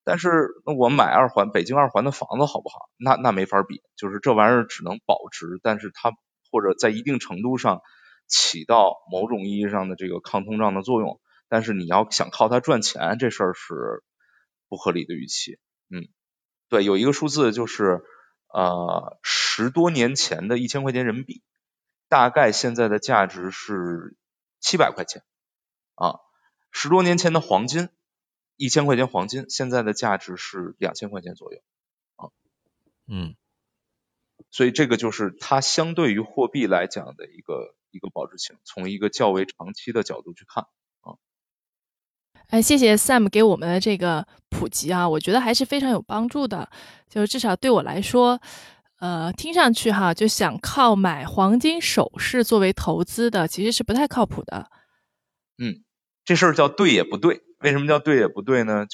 [0.04, 0.28] 但是
[0.66, 2.90] 那我买二环北京二环的房子好不好？
[2.96, 6.12] 那那没法比，就是这玩意儿只能保值，但是它
[6.52, 7.80] 或者在一定程度上
[8.28, 11.20] 起到某种意义上的这个抗通胀的作用。
[11.50, 14.04] 但是你要想靠它赚钱，这事儿是
[14.68, 15.58] 不合理的预期。
[15.90, 16.06] 嗯，
[16.68, 18.04] 对，有一个数字就是
[18.46, 21.42] 呃十多年前的一千块钱人民币，
[22.08, 24.16] 大概现在的价值是
[24.60, 25.24] 七百块钱
[25.96, 26.20] 啊。
[26.70, 27.88] 十多年前的黄金，
[28.54, 31.60] 一千块钱黄金，现在的价值是两千块钱左右
[32.14, 32.30] 啊。
[33.08, 33.34] 嗯，
[34.52, 40.68] 所以这个就是它相对于货币来讲的一个一个保值性，从一个较为长期的角度去看。
[42.50, 46.68] 哎，谢谢 Sam 给我们的这个普及啊，我觉得还是非常有帮助的。
[47.08, 48.40] 就至少对我来说，
[48.98, 54.68] 呃，听上去哈，就想靠买黄金首饰作为投资的，其实是不太靠谱的。
[55.58, 55.84] 嗯，
[56.24, 57.42] 这事儿叫对也不对。
[57.60, 58.86] 为什么叫对也不对呢？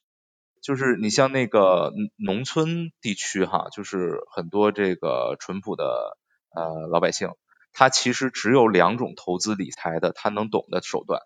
[0.61, 6.19] 就是你像那个农村地区哈，就是很多这个淳朴的
[6.55, 7.31] 呃老百姓，
[7.73, 11.23] 他其实只有两种投资理财的他能懂的手段，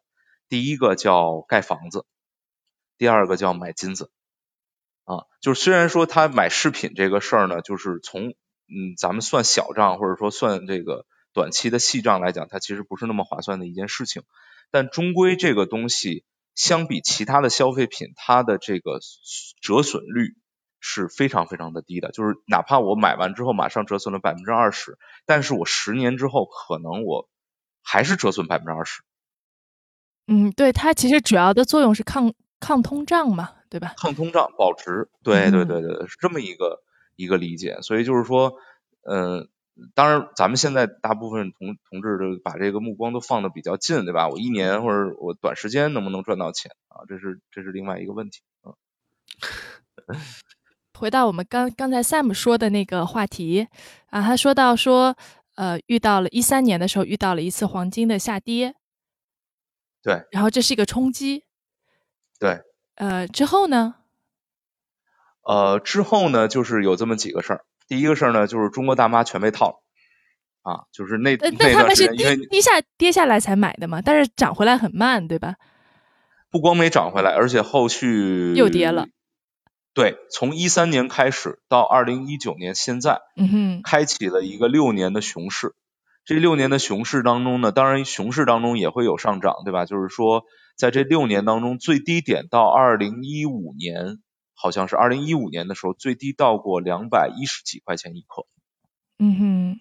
[0.48, 2.06] 第一个叫盖房子。
[3.00, 4.10] 第二个叫买金子
[5.04, 14.22] 啊，就是虽然说他买饰品这个事儿呢，就是从嗯咱们算小账或者说算这个短期的细账来讲，它其实不是那么划算的一件事情，
[14.70, 19.00] 但终归这个东西相比其他的消费品，它的这个
[19.62, 20.34] 折损率
[20.78, 27.30] 是非常非常的低的，就是哪怕我买完之后马上折损了百分之二十，但是我十年之后可能我
[27.82, 29.00] 还是折损百分之二十。
[30.26, 32.34] 嗯，对，它其实主要的作用是抗。
[32.60, 33.94] 抗通胀嘛，对吧？
[33.96, 36.82] 抗通胀保值，对对对对，是这么一个
[37.16, 37.78] 一个理解。
[37.80, 38.54] 所以就是说，
[39.02, 39.48] 嗯，
[39.94, 44.28] 当然咱们现在大部分同同志都把这个目光都放的比较近，对吧？
[44.28, 47.02] 我一年或者我短时间能不能赚到钱啊？
[47.08, 48.42] 这是这是另外一个问题。
[48.62, 50.16] 嗯，
[50.98, 53.68] 回到我们刚刚才 Sam 说的那个话题
[54.10, 55.16] 啊，他说到说，
[55.56, 58.74] 呃，遇到了一三年的时候遇到了一次黄金的下跌，
[60.02, 61.44] 对，然后这是一个冲击。
[62.40, 62.62] 对，
[62.96, 63.96] 呃，之后呢？
[65.42, 67.64] 呃，之后呢，就是有这么几个事儿。
[67.86, 69.76] 第一个事儿呢，就是中国大妈全被套了，
[70.62, 75.56] 啊，就是那那他们是跌跌下跌下来才买的嘛，但是涨回来很慢，对吧？
[76.50, 79.08] 不光没涨回来，而且后续又跌了。
[79.92, 85.74] 对，从一三年开始到二零一九年现在，嗯哼，开启了一个六年的熊市。
[86.24, 89.84] 这六年的熊市当中呢，当然熊市当中也会有上涨，对吧？
[89.84, 90.44] 就是说。
[90.80, 94.18] 在这六年当中，最低点到二零一五年，
[94.54, 98.46] 好像是二零一五年的时候，最低到过两百一十几块钱一克。
[99.18, 99.80] 嗯哼。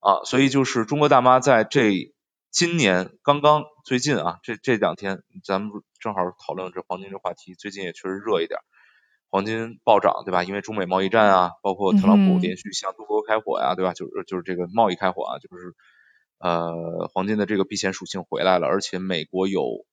[0.00, 2.14] 啊，所以就是中国大妈在这
[2.50, 8.58] 今年刚刚最近啊，这这两天咱们正好讨论这黄金这话题，最近也确实热一点，
[9.28, 10.44] 黄金暴涨，对吧？
[10.44, 13.92] 因为中美贸易战啊，包括特朗普连续向中国开火呀，对吧？
[13.92, 15.74] 就是就是这个贸易开火啊，就是
[16.38, 19.84] 呃黄金的这个避险属性回来了，而且美国有。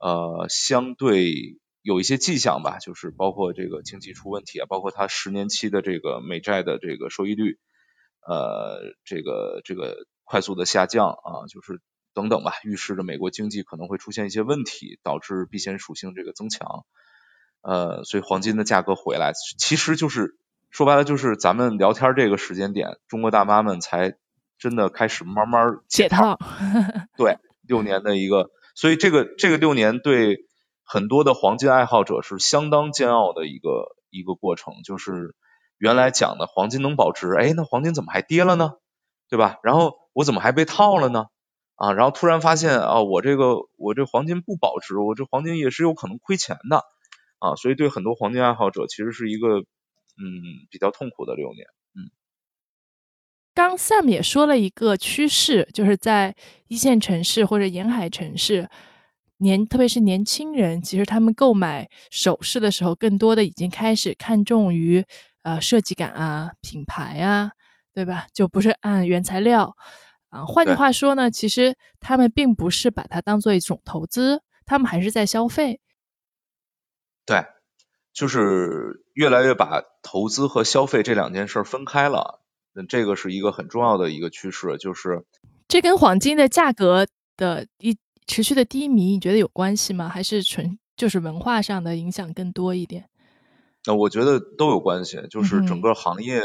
[0.00, 7.58] 呃相对有一些迹象吧，就是包括这个经济出问题啊，包括它十年期的这个美债的这个收益率，
[8.26, 11.80] 呃，这个这个快速的下降啊，就是
[12.12, 16.84] 等等吧，预示着美国经济可能会出现一些问题，导致避险属性这个增强。
[17.62, 20.34] 呃，所以黄金的价格回来，其实就是
[20.70, 24.16] 说白了，就是咱们聊天这个时间点，中国大妈们才
[24.58, 26.38] 真的开始慢慢解套。
[27.16, 30.46] 对，六年的一个，所以这个这个六年对
[30.84, 34.74] 很多的黄金爱好者是相当煎熬的一个一个过程。
[34.84, 35.34] 就是
[35.78, 38.74] 原来讲的黄金能保值，哎，那黄金怎么还跌了呢？
[39.28, 39.58] 对吧？
[39.62, 41.26] 然后我怎么还被套了呢？
[41.76, 46.84] 啊，然后突然发现啊，我这个我这黄金不保值，我这黄金也是有可能亏钱的。
[47.38, 49.64] 啊，所以对很多黄金爱好者，其实是一个嗯
[50.70, 51.66] 比较痛苦的六年。
[53.54, 56.34] 嗯，刚 Sam 也说了一个趋势，就是在
[56.68, 58.68] 一线城市或者沿海城市，
[59.38, 65.04] 年特别是年轻人，其实他们购买首饰的时候，更多的已经开始看重于
[65.42, 67.52] 呃设计感啊、品牌啊，
[67.92, 68.26] 对吧？
[68.32, 69.76] 就不是按原材料
[70.30, 70.44] 啊。
[70.44, 75.80] 换句话说呢，其实他们并不是把它当做一种投资，他们还是在消费。
[77.26, 77.44] 对，
[78.12, 82.39] 就是越来越把投资和消费这两件事分开了，
[82.88, 84.76] 这个是一个很重要的一个趋势。
[84.78, 85.24] 就是
[85.68, 87.06] 这跟黄金的价格
[87.36, 90.08] 的一持续的低迷，你觉得有关系吗？
[90.08, 93.08] 还是纯就是文化上的影响更多一点？
[93.86, 96.40] 那我觉得都有关系，就是整个行业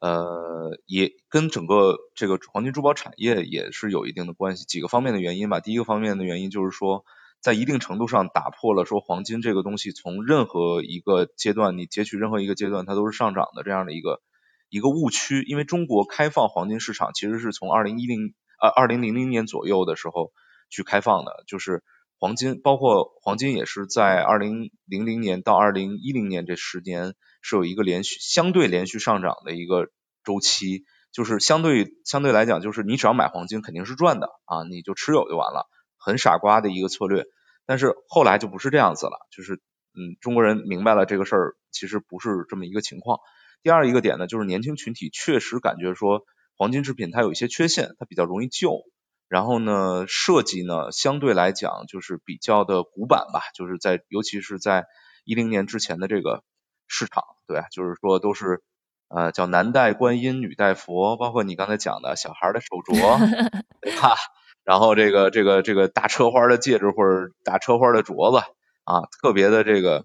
[0.00, 5.60] 呃也跟整个这个黄金珠宝产业也是有一定的关系，几个方面的原因吧。
[5.60, 7.04] 第一个方面的原因就是说。
[7.40, 14.20] 在一定程度上打破了说黄金这个东西从任何一个阶段你截取任何一个阶段它都是上涨的这样的一个
[14.68, 20.32] 一个误区，因为中国开放黄金市场其实是从二零一零呃二零零零年左右的时候
[20.70, 21.82] 去开放的，就是
[22.18, 29.88] 黄金包括黄金也是在二零零零年到二零一零年这十年是有一个连续相对连续上涨的一个
[30.24, 35.68] 周期，就是相对相对来讲就是你只要买黄金肯定是赚的啊，你就持有就完了。
[35.96, 37.24] 很傻瓜的一个策略，
[37.66, 43.18] 但是后来就不是这样子了，就是嗯，中国人明白了这个事儿其实不是这么一个情况。
[43.62, 46.22] 第二一个点呢，就是年轻群体确实感觉说
[46.56, 48.82] 黄金制品它有一些缺陷，它比较容易旧，
[49.28, 54.86] 然后呢设计呢相对来讲就是比较的古板吧，就是在尤其是在
[55.24, 56.42] 一零年之前的这个
[56.86, 58.62] 市场，对，就是说都是
[59.08, 63.18] 呃叫男戴观音，女戴佛，包括你刚才讲的小孩的手镯，
[63.82, 64.16] 对吧？
[64.64, 68.44] 然后这个这个这个大车花的戒指或者大车花的镯子
[68.84, 70.04] 啊，特别的这个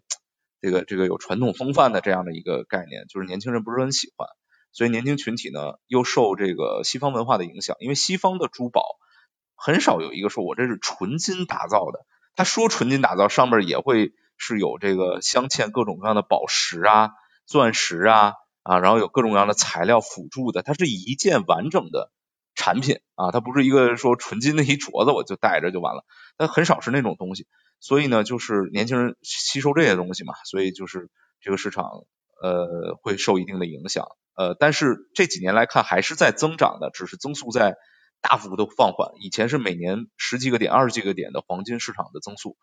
[0.64, 4.30] 这个这个有传统风范的这样的一个概念，就是年轻人不是很喜欢，
[4.72, 8.82] 所以年轻群体呢又受这个西方文化的影响，因为西方的珠宝
[9.56, 12.06] 很少有一个说我这是纯金打造的，
[12.38, 17.10] 他说纯金打造上面也会是有这个镶嵌各种各样的宝石啊、
[17.46, 22.12] 钻石啊啊，然后有各种各样的材料辅助的，它是一件完整的。
[22.56, 26.06] 产品啊，它不是一个说纯金的一镯子，我就戴着就完了。
[26.38, 27.48] 它很少是那种东西，
[27.84, 31.10] 所以呢，就是年轻人吸收这些东西嘛，所以就是
[31.42, 32.06] 这个市场
[32.42, 34.08] 呃会受一定的影响。
[34.36, 37.76] 呃，但是这几年来看还是在增长的，只是增速在
[38.22, 39.12] 大幅度放缓。
[39.20, 42.56] 以前是每年十几个点、二十几个点的黄金市场的增速，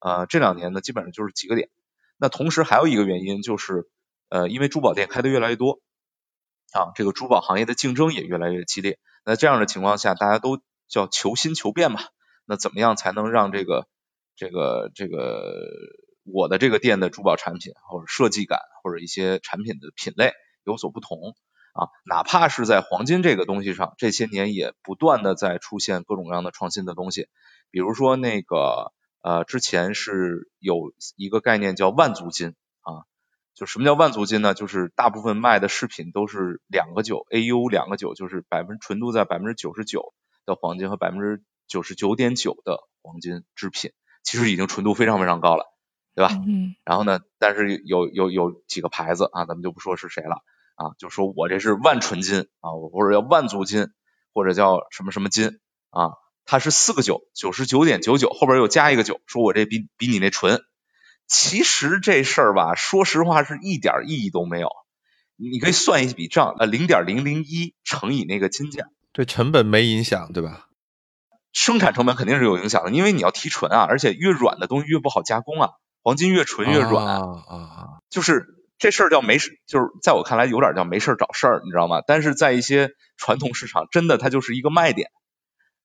[0.00, 1.70] 呃，这两年呢基本上就是几个点。
[2.18, 3.88] 那同时还有一个原因就是
[4.28, 5.82] 呃，因为珠宝店开的越来越多
[6.72, 8.98] 啊，这个珠宝行业的竞争也越来越激烈。
[9.24, 10.58] 那这样的情况下，大家都
[10.88, 12.00] 叫求新求变嘛。
[12.44, 13.86] 那怎么样才能让这个
[14.36, 15.54] 这个这个
[16.24, 20.32] 我的这个店的珠宝产品或者设计感或者一些产品的品类
[20.64, 21.34] 有所不同
[21.72, 21.88] 啊？
[22.04, 27.28] 哪怕是在黄金这个东西上，这些年也不断的在出现各种各样的创新的东西。
[27.70, 28.92] 比如说那个
[29.22, 33.04] 呃，之前是有一个概念叫万足金啊。
[33.54, 34.52] 就什么叫万足金呢？
[34.52, 40.12] 就是大部分卖的饰品都是两个九 AU 两个九，就是百分纯度在百分之九十九
[40.44, 43.92] 的黄金和百分之九十九点九的黄金制品，
[44.24, 45.66] 其实已经纯度非常非常高了，
[46.16, 46.34] 对吧？
[46.46, 46.74] 嗯。
[46.84, 50.42] 然后呢，但是有有有几个牌子啊，咱们就不说是谁了
[50.74, 53.88] 啊，就说我这是万纯金啊，或者叫万足金，
[54.32, 55.60] 或者叫什么什么金
[55.90, 56.10] 啊，
[56.44, 60.60] 它是四个九九十九点九九，后边又加一个九，说我这比比你那纯。
[61.26, 64.68] 其实这事儿吧，说实话是一点意义都没有。
[65.36, 70.68] 你可以算一笔账，呃，零点零零一乘以那个金价，对成本没影响，对吧？
[71.54, 75.70] 生产成本肯定是有影响的，因为你要提纯啊，而且越软的东西越不好加工啊。
[76.02, 77.88] 黄金越纯越软啊啊！
[78.10, 78.44] 就是
[78.76, 82.02] 这事儿叫没事，就是在我看来有点叫没事找事儿，你知道吗？
[82.06, 85.08] 但是在一些传统市场，真的它就是一个卖点，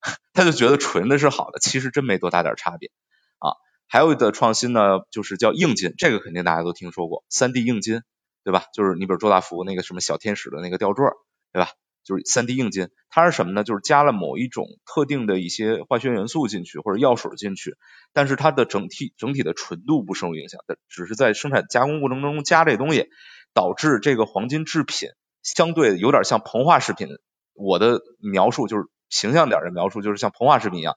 [0.33, 2.91] 他就觉得纯的是好的，其实真没多大点差别
[3.37, 3.55] 啊。
[3.87, 8.01] 还有的创新呢，就是叫硬金，这个肯定大家都听说过，三 D 硬金，
[8.43, 8.65] 对吧？
[8.73, 11.05] 就是你比如周大福那个什么小天使的那个吊坠，
[11.53, 11.69] 对吧？
[12.03, 13.63] 就是三 D 硬金，它是什么呢？
[13.63, 17.75] 就是加了某一种特定的一些化学元素进去或者药水进去，
[18.13, 23.07] 但是它的整体整体的纯度不受影响，的，只是在生产加工过程当中加这东西，
[23.53, 25.09] 导致这个黄金制品
[25.43, 27.07] 相对有点像膨化食品。
[27.53, 30.95] 我的描述就是形象点的描述，就是像膨化食品一样，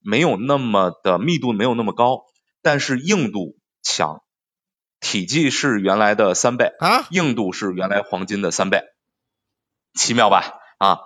[0.00, 2.22] 没有那么的密度没有那么高，
[2.62, 4.22] 但是硬度强，
[5.00, 8.80] 体积是原来的三倍啊，硬度是原来黄金的三倍。
[9.94, 10.98] 奇妙吧啊，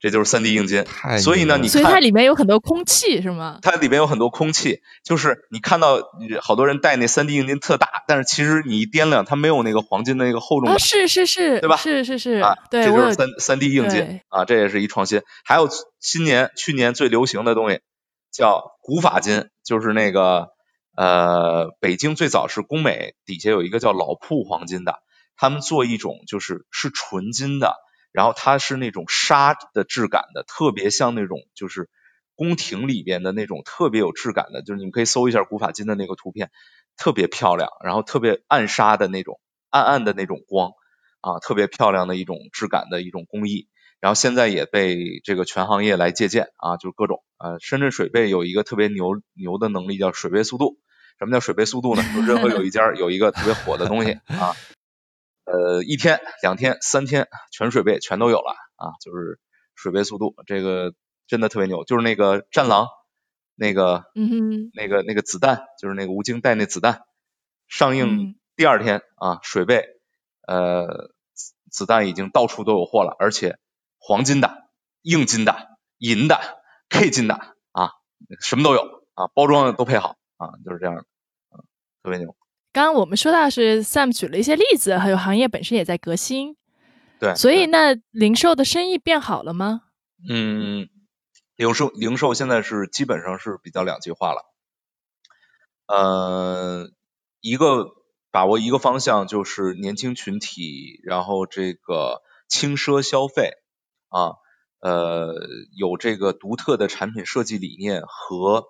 [0.00, 0.84] 这就是三 D 硬金，
[1.22, 3.60] 所以呢，你看，所以它里面有很多空气是吗？
[3.62, 5.98] 它里面有很多空气，就是你看到
[6.40, 11.76] 好多人戴那三 D 硬金特大，但是其实你一掂量，它没有那个黄金的那个厚重感，是是是，对吧？
[11.76, 15.22] 是是是啊，对，这就是三三 D 硬金啊，这也是一创新。
[15.44, 15.68] 还有
[16.00, 17.80] 今年去年最流行的东西
[18.32, 20.48] 叫古法金，就是那个
[20.96, 24.96] 呃，北京最早是工美底下有一个叫老铺黄金的，
[25.36, 27.76] 他们做一种就是是纯金的。
[28.12, 31.88] 然后它是那种纱的质感的，特别像那种就是
[32.34, 36.50] 宫廷里边的那种特别有质感的，就是你们可以搜一下古法金的那个图片，
[36.96, 39.40] 特别漂亮，然后特别暗纱的那种
[39.70, 40.72] 暗暗的那种光
[41.20, 43.68] 啊，特别漂亮的一种质感的一种工艺。
[44.00, 50.78] 然后现在也被这个全行业来借鉴啊，就是各种呃，深圳水贝有一个特别牛牛的能力叫水贝速度。
[51.18, 52.02] 什么叫水贝速度呢？
[52.16, 54.56] 就任何有一家有一个特别火的东西啊。
[55.44, 58.94] 呃，一天、两天、三天，全水杯全都有了啊！
[59.00, 59.40] 就是
[59.74, 60.94] 水杯速度，这个
[61.26, 61.84] 真的特别牛。
[61.84, 62.86] 就是那个战狼，
[63.56, 67.02] 那个，嗯，那个那个子弹，就是那个吴京带那子弹，
[67.66, 69.84] 上映第二天啊，水杯，
[70.46, 71.10] 呃，
[71.70, 73.58] 子弹已经到处都有货了，而且
[73.98, 74.70] 黄金的、
[75.02, 76.38] 硬金的、银的、
[76.88, 77.34] K 金的
[77.72, 77.90] 啊，
[78.40, 78.82] 什么都有
[79.14, 81.00] 啊，包装都配好啊，就是这样的，
[81.48, 81.58] 啊，
[82.04, 82.36] 特别牛。
[82.72, 86.56] 刚刚我们说到是 Sam 举了一些例子，还有行业本身也在革新，
[87.20, 89.82] 对，所以那零售的生意变好了吗？
[90.26, 90.88] 嗯，
[91.54, 94.46] 零售零售现在是基本上是比较两极化了，
[95.86, 96.88] 呃，
[97.42, 97.90] 一个
[98.30, 103.50] 把握一个方向就是年轻群体，然后这个轻奢消费
[104.08, 104.36] 啊，
[104.80, 105.34] 呃，
[105.76, 108.64] 有这个独特的产品设计理念和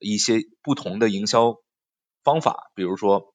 [0.00, 1.56] 一些不同的营销
[2.24, 3.31] 方法，比如说。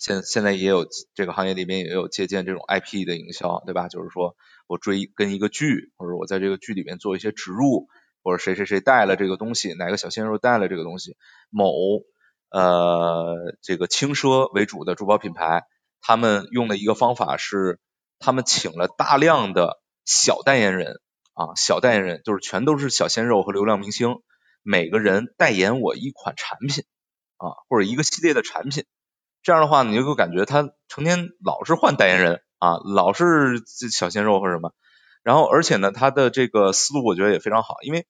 [0.00, 3.86] 现现在也有这个行业里面也有借鉴这种 IP 的营销，对吧？
[3.88, 4.34] 就是说
[4.66, 7.86] 我追跟一个剧，或者我在这个剧里面做一些植入，
[8.24, 11.16] 或者谁谁谁带了这个东西，哪个小鲜肉带了这个东西，
[11.50, 11.70] 某
[12.50, 15.64] 呃这个轻奢为主的珠宝品牌，
[16.00, 17.78] 他们用的一个方法是，
[18.18, 20.98] 他们请了大量的小代言人
[21.34, 24.16] 啊，小代言人就是全都是小鲜肉和流量明星，
[24.62, 26.84] 每个人代言我一款产品
[27.36, 28.84] 啊，或者一个系列的产品。
[29.42, 34.72] 这样的话，你就会感觉他成天老是换代言人啊，老是小鲜肉或者什么。
[35.22, 38.06] 然后，而且呢，他的这个思路我觉得也非常好，因为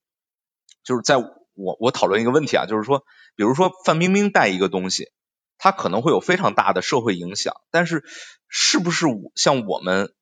[0.82, 3.04] 就是在我我讨论一个问题啊，就是说，
[3.36, 5.12] 比如说范冰冰带一个东西，
[5.56, 8.04] 它可能会有非常大的社会影响，但是
[8.48, 9.06] 是不是
[9.36, 10.12] 像我们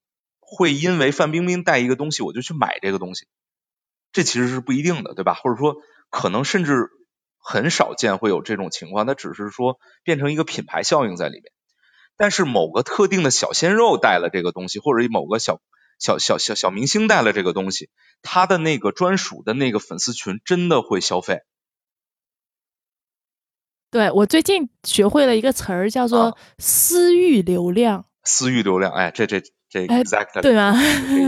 [0.41, 3.27] 会因为范冰冰带一个东西，我就去买这个东西？
[4.13, 5.35] 这其实是不一定的，对吧？
[5.35, 5.77] 或者说，
[6.11, 6.91] 可能甚至。
[7.51, 11.45] 很少见会有这种情况，它只是说变成一个品牌效应在里面。
[12.19, 15.63] 但是某个特定的小鲜肉带了这个东西，或者某个小
[15.99, 17.89] 小小小小明星带了这个东西，
[18.21, 21.41] 他的那个专属的那个粉丝群真的会消费。
[23.91, 28.05] 对我最近学会了一个词儿，叫做私域流量。
[28.25, 29.41] 私域流量，哎，这这
[29.71, 30.75] 这，exactly，对吗？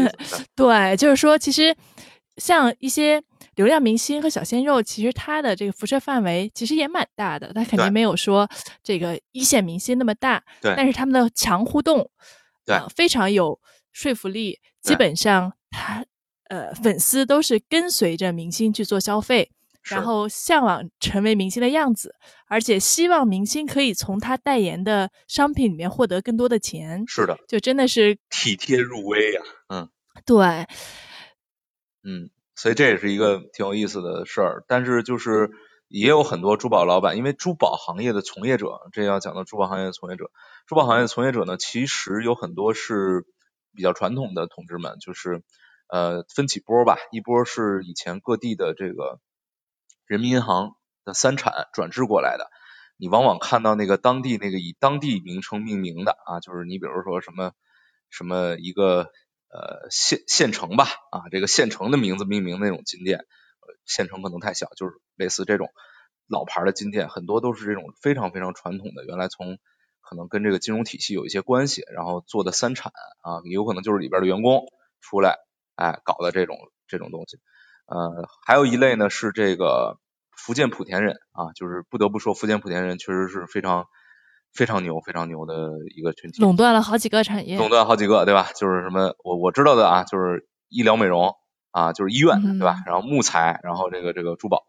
[0.54, 1.74] 对，就是说，其实
[2.36, 3.22] 像一些。
[3.60, 8.48] 流量明星和小鲜肉，其实他的这个辐射范围其实也蛮大的，他肯定没有说
[8.82, 10.42] 这个一线明星那么大。
[10.62, 10.72] 对。
[10.74, 12.10] 但是他们的强互动，
[12.64, 13.60] 对，非常有
[13.92, 14.58] 说服力。
[14.80, 16.02] 基本上，他
[16.48, 19.50] 呃粉丝都是跟随着明星去做消费，
[19.82, 22.14] 然后向往成为明星的样子，
[22.46, 27.04] 而且希望明星可以从他代言的商品里面获得更多的钱。
[27.06, 27.36] 是的。
[27.46, 29.42] 就真的是体贴入微呀。
[29.68, 29.90] 嗯。
[30.24, 30.66] 对。
[32.04, 32.30] 嗯。
[32.60, 35.50] 所以这也是一个挺有意思的事儿，但是就是
[35.88, 40.30] 也有很多珠宝老板，因为珠宝行业的从业者，这要讲到珠宝行业的从业者，
[40.66, 43.24] 珠宝行业的从业者呢，其实有很多是
[43.74, 45.42] 比较传统的同志们，就是
[45.88, 49.20] 呃分几波吧，一波是以前各地的这个
[50.04, 50.72] 人民银行
[51.06, 52.50] 的三产转制过来的，
[52.98, 57.52] 你往往看到那个当地那个以当地名称命名的啊，就是你比如说什么
[58.10, 59.10] 什么一个。
[59.52, 63.26] 呃，县县城吧，啊，这个县城的名字命名那种金店，
[63.84, 65.68] 县城可能太小，就是类似这种
[66.28, 69.58] 老牌的金店，很多都是这种非常非常传统的，原来从
[70.00, 72.92] 可能跟这个金融体系有一些关系，然后做的三产
[73.22, 74.66] 啊，有可能就是里边的员工
[75.00, 75.36] 出来，
[75.74, 77.38] 哎，搞的这种这种东西。
[77.86, 79.98] 呃，还有一类呢是这个
[80.30, 83.86] 福建莆田人啊，就是不得不说福建莆田人确实是非常
[84.52, 88.50] 非常牛、非常牛的一个群体，垄断了好几个产业，垄断好几个，对吧？
[88.54, 91.34] 就是什么我我知道的啊，就是医疗美容
[91.70, 92.82] 啊，就是医院，对吧？
[92.86, 94.64] 然后木材，然后这个这个珠宝。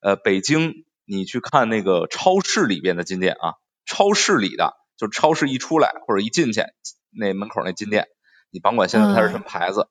[0.00, 6.62] 呃，北京你去看那个超市里边的金店啊，超市里的，就是超市一出来或者一进去，
[7.10, 8.06] 那门口那金店，
[8.50, 9.88] 你甭管现在它是什么牌子。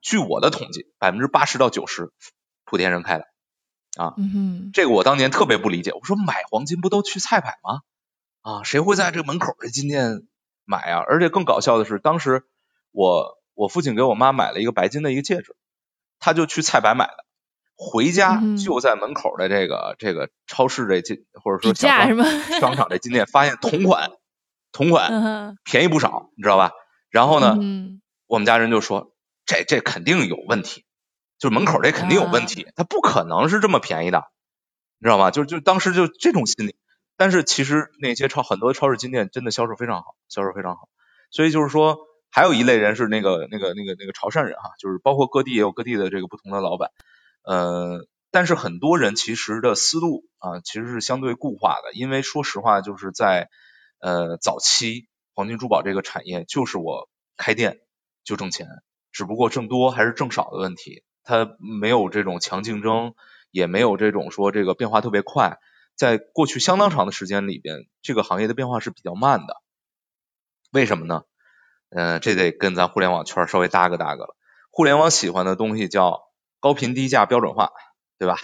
[0.00, 2.12] 据我的统计，百分之八十到九十，
[2.64, 3.24] 莆田人开的
[3.96, 4.14] 啊，
[4.72, 5.92] 这个我当年特别不理解。
[5.92, 7.80] 我说买黄金不都去菜百吗？
[8.46, 10.22] 啊，谁会在这个门口这金店
[10.64, 11.00] 买啊？
[11.08, 12.44] 而且更搞笑的是，当时
[12.92, 15.56] 我我父亲给我妈买了一个白金的一个戒指，
[16.20, 17.24] 他就去菜百买的，
[17.74, 21.72] 回家就在门口的这个这个超市这金或者说
[22.60, 24.12] 商场这金店发现同款
[24.70, 26.70] 同款便宜不少，你知道吧？
[27.10, 27.56] 然后呢，
[28.28, 29.12] 我们家人就说。
[29.48, 30.84] 这这肯定有问题，
[31.38, 34.24] 就是门口这肯定有问题，它不可能是这么便宜的，
[34.98, 35.30] 你知道吗？
[35.30, 36.74] 就就当时就这种心理，
[37.16, 40.88] 但是其实那些超很多超市金店真的销售非常好，销售非常好，
[41.30, 41.98] 所以就是说
[42.30, 46.90] 还有一类人是那个那个那个那个潮汕人哈，就是包括各地也有各地的这个不同的老板，
[47.42, 53.48] 呃，但是很多人其实的思路啊其实是相对固化的，因为说实话就是在
[54.00, 57.78] 呃早期黄金珠宝这个产业就是我开店
[58.24, 58.66] 就挣钱。
[59.12, 63.14] 只不过挣多还是挣少的问题，它没有这种强竞争，
[63.50, 65.56] 也没有这种说这个变化特别快。
[65.96, 69.56] 在过去相当长的时间里边，这个行业的变化是比较慢的。
[70.70, 71.22] 为什么呢？
[71.88, 74.36] 嗯，这得跟咱互联网圈稍微搭个搭个了。
[74.70, 76.20] 互联网喜欢的东西叫
[76.60, 77.72] 高频低价标准化，
[78.18, 78.36] 对吧？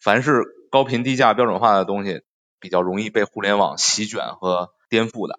[0.00, 2.22] 凡是高频低价标准化的东西，
[2.58, 5.38] 比较容易被互联网席卷和颠覆的。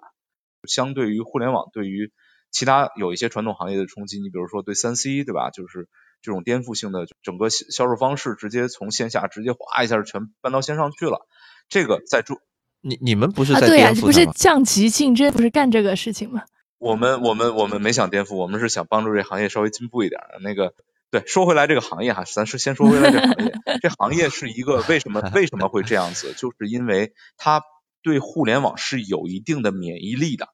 [0.67, 2.11] 相对于互联网，对于
[2.49, 5.49] 其他有一些传统行业的冲击，你比如说对三 C 对吧？
[5.51, 5.89] 就是
[6.21, 11.27] 这种颠覆性的整个销售方式，直接从线下直接哗一下全搬到线上去了。
[11.69, 12.39] 这个在中，
[12.81, 16.43] 你你们不是在颠覆不是降级竞争，不是干这个事情吗？
[16.77, 20.21] 我们我们我们没想颠覆，我们是想帮助这行业稍微进步一点。
[20.41, 20.73] 那个
[21.09, 26.33] 对，说回来这个行业哈，咱是先说回来这行业，这行业是一个为什么为什么会这样子？
[26.37, 27.61] 就是因为它
[28.01, 30.49] 对互联网是有一定的免疫力的，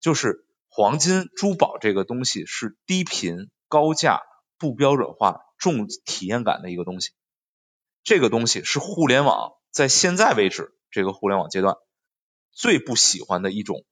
[0.00, 0.42] 就是。
[0.68, 4.20] 黄金珠宝这个东西是低频、高价、
[4.58, 7.10] 不标准化、重体验感的一个东西。
[8.04, 11.76] 这个东西是互联网在现在为止这个互联网阶段
[12.52, 13.84] 最不喜欢的一种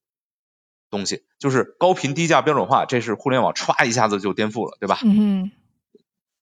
[0.90, 2.86] 东西，就是高频、低价、标准化。
[2.86, 4.98] 这是互联网歘一下子就颠覆了，对吧？
[5.04, 5.50] 嗯。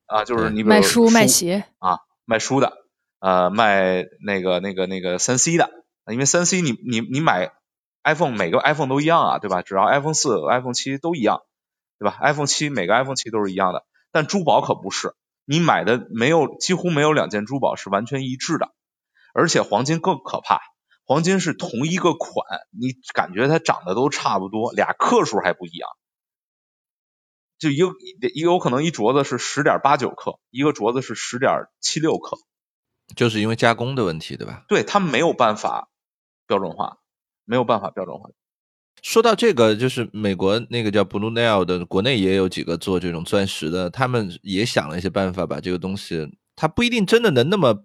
[0.07, 2.87] 啊，就是你卖书、卖鞋啊，卖书的，
[3.21, 5.71] 呃，卖那个、那个、那个三 C 的，
[6.07, 7.53] 因为三 C 你你你买。
[8.05, 9.63] iPhone 每个 iPhone 都一样啊，对吧？
[9.63, 11.43] 只要 iPhone 四、iPhone 七都一样，
[12.01, 18.73] 对吧？iPhone 七每个 iPhone 七都是一样的，但珠宝可不是，你买的没有几乎没有两件珠宝是完全一致的，
[19.35, 20.61] 而且黄金更可怕，
[21.05, 25.89] 黄金是同一个款，你感觉它长得都差不多，俩克数还不一样，
[27.59, 27.89] 就一个
[28.35, 31.51] 一有可能一镯子是十点八九克，一个镯子是十点
[31.81, 32.37] 七六克，
[33.17, 34.65] 就是因为加工的问题，对吧？
[34.69, 35.89] 对，它没有办法
[36.47, 36.99] 标准化。
[37.45, 38.31] 没有办法标准化。
[39.03, 47.85] 说到这个，就是美国那个叫 Blue Nail 的，国内也有几个做这种钻石的，他们也想了一些办法，把这个东西，它不一定真的能那么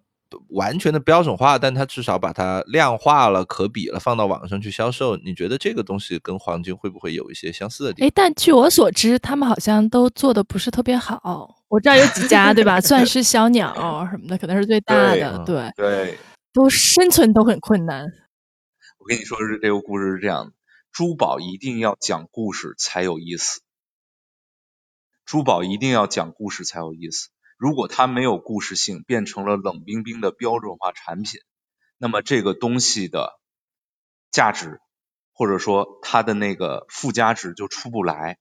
[0.49, 5.17] 完全的标准化，但它至少把它量化了、可比了，放到网上去销售。
[5.17, 8.07] 你觉得这个东西跟黄金会不会有一些相似的地方？
[8.07, 11.55] 哎，但据我所知，他们好像都做的不是特别好。
[11.67, 12.79] 我知道有几家，对吧？
[12.79, 13.73] 钻石小鸟
[14.11, 16.17] 什么的，可能是最大的，对对，
[16.53, 18.05] 都生存都很困难。
[18.99, 20.51] 我跟你说是这个故事是这样的，
[20.97, 23.61] 珠宝一定要讲故事才有意思，
[25.25, 27.29] 珠宝一定要讲故事才有意思。
[27.55, 31.39] 如果它没有故事性，变成了冷冰冰的标准化产品，
[31.99, 33.39] 那么这个东西的
[34.31, 34.81] 价值
[35.33, 38.39] 或者说它的那个附加值就出不来。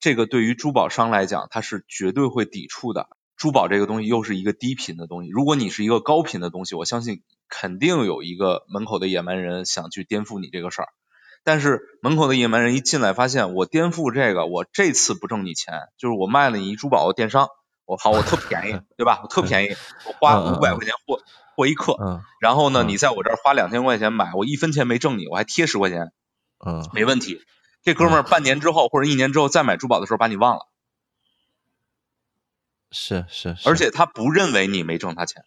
[0.00, 3.10] 这个对于珠宝商来讲，它是绝对会抵触的。
[3.36, 7.22] 珠宝这个东西又是一个低频的东西，如果你是一个高频的东西，我相信。
[7.50, 10.88] 肯定有一个门口的野蛮人想去颠覆你这个事儿，
[11.44, 17.48] 但是门口的野蛮人一进来，发现我颠覆这个，我这次不挣你钱，就是我卖了你一珠宝的，电商，
[17.86, 19.20] 我好，我特便宜，对吧？
[19.22, 19.76] 我特便宜，
[20.06, 21.20] 我花五百块钱货
[21.56, 26.12] 货一克，然后呢，你在我这儿花两千块钱买，我一分钱没挣你，我还贴十块钱，
[26.64, 27.42] 嗯，没问题。
[27.82, 30.68] 这哥们儿半年之后或者一年之后再买珠宝的时候把你忘了，
[32.90, 35.44] 是是，而且他不认为你没挣他钱。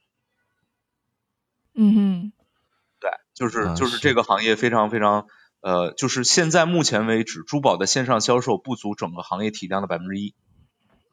[1.74, 2.34] 嗯哼，
[3.00, 4.02] 对，就是啊就是是。
[4.02, 5.28] 这个行业非常非常
[5.62, 10.34] 呃，就是现在目前为止，珠宝的线上销售不足整个行业体量的百分之一。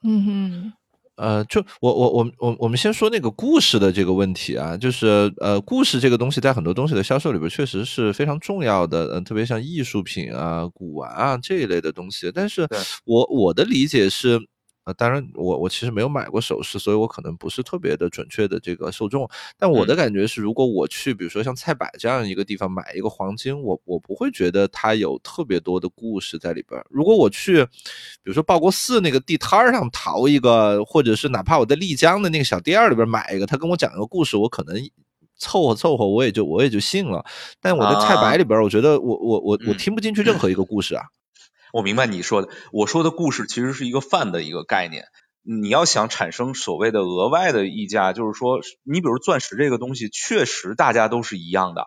[0.02, 0.72] 嗯哼，
[1.16, 12.30] 呃，就我我我我我们先说那个故事的这个问题啊，就是呃，故事这个东西在很多东西的销售里边确实是非常重要的，呃，特别像艺术品啊、古玩啊这一类的东西。
[12.32, 12.68] 但是
[13.04, 14.40] 我我的理解是，
[14.88, 19.28] 呃，当然我我其实没有买过首饰，所以我可能不是特别的准确的这个受众。
[19.58, 26.82] 但我的感觉是，如果我去比如说像菜百这样一个地方买一个黄金，我我不会觉得它有特别多的故事在里边。
[26.88, 27.62] 如果我去，
[28.22, 34.74] 比如说报国寺那个地摊儿上淘一个，或者是哪怕我在丽江的那个小店儿里边买一个，他跟我讲一个故事，我可能
[35.36, 37.22] 凑合凑合，我也就我也就信了。
[37.60, 41.04] 但我在菜百里边儿，我觉得我我我我嗯听不进去任何一个故事啊。
[41.72, 45.04] 我明白你说的，我说的故事其实是一个泛的一个概念。
[45.42, 51.86] 你要想产生所谓的额外的溢价，就是说，你比如钻石这个东西，确实大家都是一样的，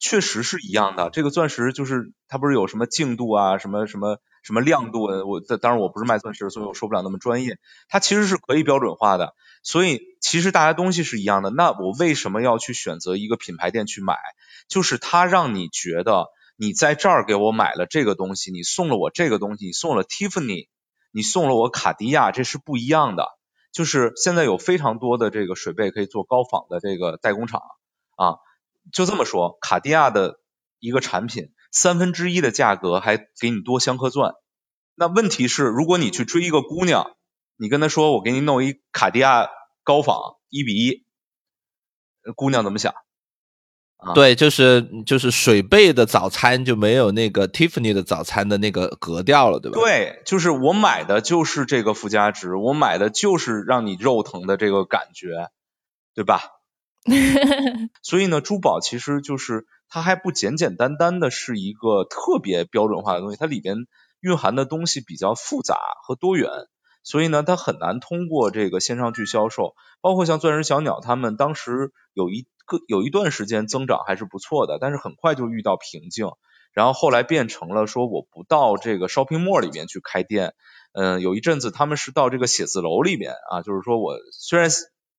[0.00, 1.08] 确实是一样的。
[1.10, 5.02] 这个钻石就是它不是有什么净度啊，什么什么什么亮度？
[5.02, 7.58] 我当然我不是卖钻石，所以我说不了那么专业。
[7.88, 11.50] 它其实是可以标准化的，所以其实大家东西是一样的。
[11.50, 14.16] 那我为什么要去选择一个品牌店去买？
[14.68, 16.26] 就是它让你觉得。
[16.62, 20.68] 你在这儿给我买了这个东西，你送了我这个东西，你送了 Tiffany，
[21.10, 23.28] 你送了我卡地亚，这是不一样的。
[23.72, 27.62] 就是现在有非常多的这个水贝可以做高仿的这个代工厂
[28.14, 28.36] 啊，
[28.92, 30.38] 就这么说，卡地亚的
[30.80, 34.34] 一个产品三分之一的价格还给你多镶颗钻。
[34.94, 37.16] 那问题是，如果你去追一个姑娘，
[37.56, 39.48] 你跟她说我给你弄一卡地亚
[39.82, 40.18] 高仿
[40.50, 41.06] 一比一，
[42.36, 42.92] 姑娘怎么想？
[44.02, 49.78] 啊对，就是就是水贝的早餐就没有那个 Tiffany 的早餐的那个格调了，对吧？
[49.78, 55.50] 对，就是我买的就是这个附加值，我买的就是让你肉疼的这个感觉，
[56.14, 56.40] 对吧？
[58.02, 63.76] 所以呢，珠宝其实就是它还不简简单单的是一个特别标准化的东西，它里边
[64.20, 66.50] 蕴含的东西比较复杂和多元，
[67.02, 69.74] 所以呢，它很难通过这个线上去销售。
[70.00, 76.28] 包括像钻石小鸟他们当时有一个有一段时间增长还是不错的，但是很快就遇到瓶颈。
[76.72, 80.54] 然后后来变成了说我不到这个 shopping mall 里面去开店，
[80.92, 84.70] 嗯，有一阵子他们是到这个写字楼里面啊，就是说我虽然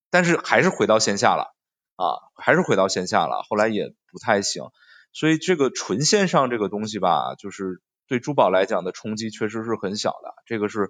[0.10, 1.54] 但是还是回到线下了
[1.98, 4.72] 啊，还是回到线下了，后来也不太行，
[5.12, 10.90] 所以这个纯线上这个东西吧，就是对珠宝来讲的冲击确实是很小的，这个是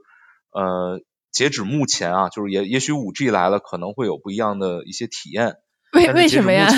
[0.51, 0.99] 呃
[1.31, 5.55] 截止目前啊，就是也也许五 G 来了可能会有不一样的一些体验。
[5.93, 6.69] 为为什么呀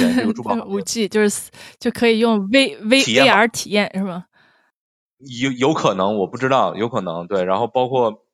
[0.66, 4.26] 五 G 就是就可以用 V V VR 体验是吗？
[5.20, 7.44] 有有可能，我不知道，有可能对。
[7.46, 8.26] 然后包括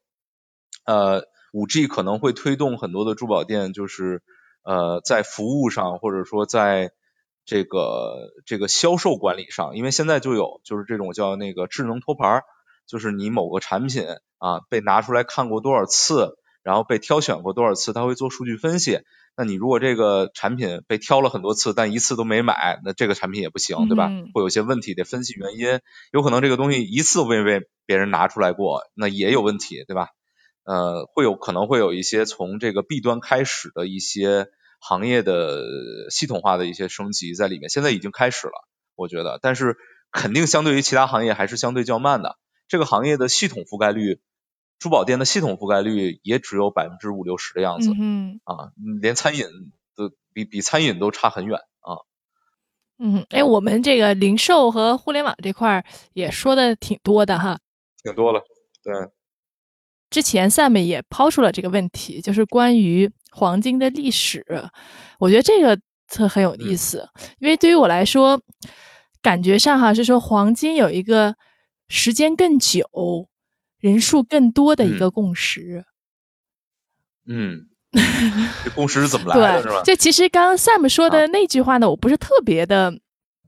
[0.85, 1.23] 呃，
[1.53, 4.23] 五 G 可能会推动很多的珠宝店，就是
[4.63, 6.91] 呃，在服务上或者说在
[7.45, 12.43] 这个这个销售管理上，因为现在就有就是这种叫那个智能托盘儿，
[12.87, 14.05] 就是你某个产品
[14.39, 18.99] 啊被拿出来看过多少次，然后被挑选过多少次，他会做数据分析。
[19.37, 24.07] 那你如果这个产品被挑了很多次，但一次都没买，那这个产品也不行，对吧？
[24.09, 25.79] 嗯会有一些问题，得分析原因。
[26.11, 30.09] 有可能这个东西一次未被别人拿出来过，那也有问题，对吧？
[30.65, 34.47] 呃，会有可能会有一些从这个弊端开始的一些
[34.81, 35.63] 行业的
[36.11, 39.77] 系统化的一些升级在里面，现在已经开始了，我觉得，但是
[40.11, 42.37] 肯定相对于其他行业还是相对较慢的。
[42.67, 44.19] 这个行业的系统覆盖率，
[44.79, 48.71] 珠宝店的系统覆盖率也只有百分之五六十的样子、嗯，啊，
[49.01, 49.45] 连餐饮
[49.95, 51.99] 都比比餐饮都差很远啊。
[52.97, 57.59] 嗯，哎，我们这个零售和互联网这块儿也说的挺多的哈。
[58.01, 58.41] 挺多了，
[58.81, 58.93] 对，
[60.09, 64.45] 之前 Sam 也抛出了这个问题，就是关于黄金的历史。
[65.19, 65.77] 我觉得这个
[66.07, 67.09] 特很有意思，
[67.39, 68.41] 因为对于我来说，
[69.21, 71.35] 感觉上哈是说黄金有一个
[71.89, 72.85] 时间更久、
[73.79, 75.85] 人数更多的一个共识。
[77.27, 77.67] 嗯，
[78.63, 79.95] 这共识是怎么来的，是吧对，？
[79.95, 82.93] 就其实刚刚 Sam 说的那句话呢，我不是特别的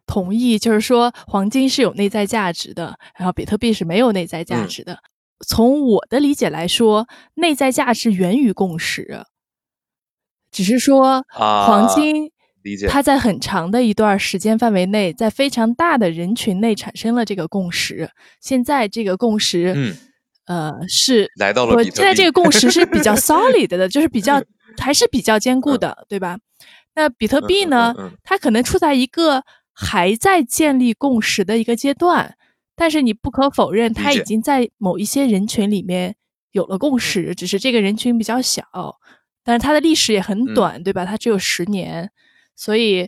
[0.06, 5.00] 同意，就是说黄金是有内在价值的，然后比特币是没有内在价值的。
[5.48, 9.24] 从我的理解来说，内在价值源于共识，
[10.52, 18.12] 只是说啊黄金理解它在很长的一段时间范围内，在非常大的人群内产生了这个共识。
[18.40, 19.96] 现在这个共识，嗯，
[20.46, 24.42] 呃，是来到了我现在这个共识是比较 solid 的，就是比较
[24.78, 26.38] 还是比较坚固的，对吧？
[26.96, 32.36] 那比特币呢，它可能处在一个还在建立共识的一个阶段，
[32.76, 36.16] 但是你不可否认，它已经在某一些人群里面
[36.52, 38.66] 有了共识，只是这个人群比较小，
[39.44, 41.06] 但是它的历史也很嗯短，对吧？
[41.06, 42.12] 它只有十年。
[42.54, 43.08] 所以，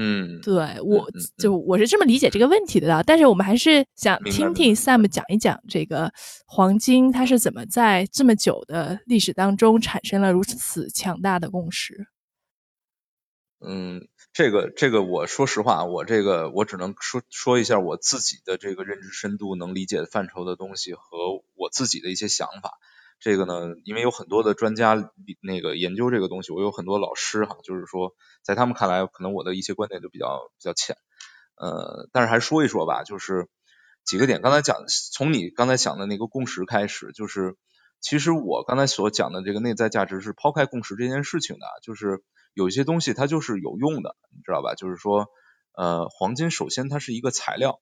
[0.00, 3.02] 嗯，对我就我是这么理解这个问题的。
[3.04, 6.12] 但是我们还是想听听 Sam 讲一讲这个
[6.46, 12.06] 黄金它是怎么在这么久的历史当中产生了如此强大的共识。
[13.60, 22.78] 嗯，这个这个，我说实话，我这个我只能说说一下我自己的这个认知深度能理解范畴的东西和我自己的一些想法。
[23.20, 25.10] 这个呢，因为有很多的专家
[25.40, 30.96] 那个研究这个东西，我有很多老师哈，就是说在他们看来，可能我的一些观点就比较比较浅。
[31.56, 33.48] 呃，但是还说一说吧，就是
[34.04, 34.40] 几个点。
[34.42, 37.56] 刚才讲从你刚才讲的那个共识开始，就是
[38.00, 42.22] 其实我刚才所讲的这个内在价值是抛开共识这件事情的，就是。
[42.54, 44.74] 有一些东西它就是有用的，你知道吧？
[44.74, 45.28] 就是说，
[45.74, 47.80] 呃，黄金首先它是一个材料，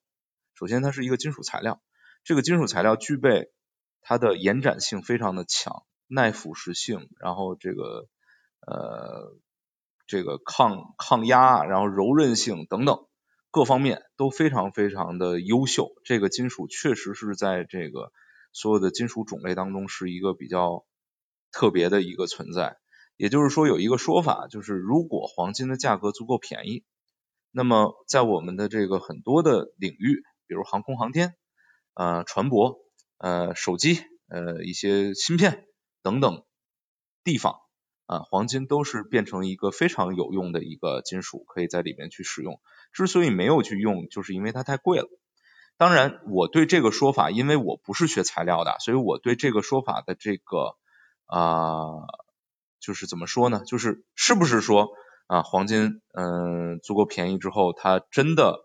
[0.53, 1.81] 首先它是一个金属材料，
[2.23, 3.49] 这个金属材料具备
[4.09, 8.07] 它的延展性非常的强，耐腐蚀性，然后这个
[8.65, 9.35] 呃
[10.07, 13.05] 这个抗抗压，然后柔韧性等等
[13.51, 15.91] 各方面都非常非常的优秀。
[16.05, 18.13] 这个金属确实是在这个
[18.53, 20.85] 所有的金属种类当中是一个比较
[21.51, 22.77] 特别的一个存在。
[23.17, 26.85] 也就是说，有一个说法，就是如果黄金的价格足够便宜，
[27.51, 31.35] 那么在我们的这个很多的领域，比如航空航天、
[31.93, 32.79] 呃船舶、
[33.17, 33.99] 呃手机、
[34.29, 35.65] 呃一些芯片
[36.01, 36.43] 等等
[37.23, 37.55] 地方
[38.05, 42.59] 啊，黄金都是变成一个非常有用的一个金属，可以在里面去使用。
[42.91, 45.07] 之所以没有去用，就是因为它太贵了。
[45.77, 50.75] 当然，我对这个说法，因为我不是学材料的，所以我对这个说法的这个
[51.25, 52.07] 啊。
[52.79, 53.63] 就是怎么说呢？
[53.65, 54.89] 就是是不是说
[55.25, 58.59] 啊，黄金嗯足够便宜之后，它真的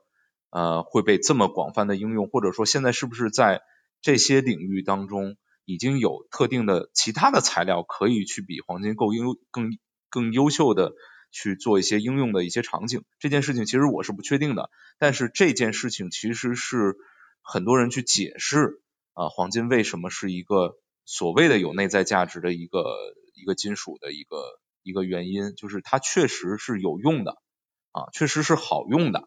[0.51, 2.29] 呃会被这么广泛的应用？
[2.29, 3.63] 或者说现在是不是在
[4.03, 9.79] 这些领域当中已经有特定的其他的材料可以去比黄金够优更
[10.11, 10.93] 更优秀的
[11.31, 13.05] 去做一些应用的一些场景？
[13.19, 14.69] 这件事情其实我是不确定的。
[14.99, 16.97] 但是这件事情其实是
[17.41, 18.83] 很多人去解释
[19.15, 20.77] 啊，黄金为什么是一个
[21.07, 22.85] 所谓的有内在价值的一个。
[23.35, 24.37] 一个金属的一个
[24.83, 27.43] 一个原因，就是它确实是有用的
[27.91, 29.27] 啊，确实是好用的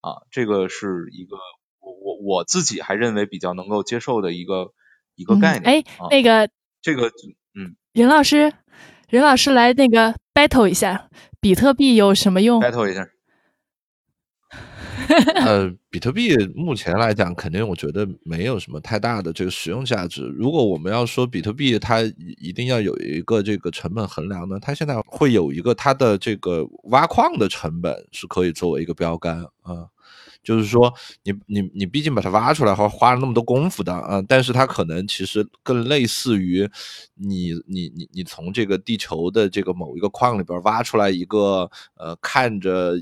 [0.00, 1.36] 啊，这个是一个
[1.82, 4.72] 我我我自己还认为比较能够接受的一个
[5.16, 5.64] 一个概念。
[5.64, 6.48] 哎，那个
[6.80, 7.08] 这个
[7.54, 8.52] 嗯，任老师，
[9.10, 11.10] 任老师来那个 battle 一下，
[11.40, 13.06] 比特币有什么用？battle 一下。
[15.44, 20.22] 呃，比特币目前来讲，肯定我觉得没有什么太大的这个实用价值。
[20.22, 22.00] 如果我们要说比特币，它
[22.38, 29.88] 一定要有一个这个成本衡量呢，它现在会有一个它的这个挖矿的成本是可以作为一个标杆啊。
[30.42, 36.68] 就是说，你你你毕竟把它挖出来，花花了那么多功夫的啊，但是它可能其实更类似于
[37.14, 42.94] 你你你你从这个地球的这个某一个矿里边挖出来一个呃看着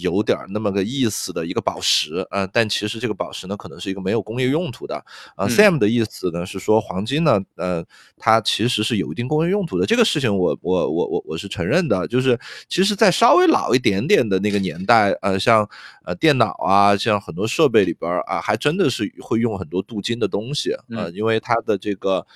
[0.00, 4.96] 有点那么个意思的一个宝石啊，但其实这个宝石呢可能是一个没有工业用途的
[5.36, 5.46] 啊。
[5.46, 7.84] Sam 的意思呢是说黄金呢呃
[8.16, 12.36] 它其实是有一定工业用途的，这个事情我我我我我是承认的，就是
[12.68, 15.68] 其实在稍微老一点点的那个年代呃像
[16.04, 16.80] 呃电脑啊。
[16.80, 22.26] 啊，像很多设备里边啊，还真的是会用很多镀金的东西啊，因为它的这个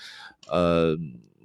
[0.49, 0.95] 呃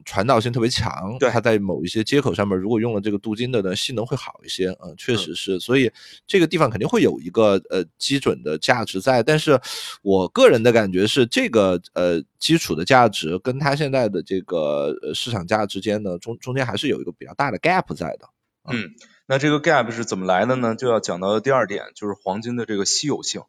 [0.10, 5.92] 传导性特别强，对，它在某一些接口上面，如果用了这个镀金的呢，性能会好一些啊，确实是，所以
[6.26, 9.62] 这个地方肯定会有一个呃基准的价值在，但是
[10.02, 18.28] 我个人的感觉是，这个呃基础的价值跟它现在的这个市场价之间呢，中中间还是有一个比较大的 gap 在的，
[18.68, 18.90] 嗯。
[19.32, 20.74] 那这个 gap 是怎么来的呢？
[20.74, 23.44] 就要讲到第二点，就是黄金的这个稀有性。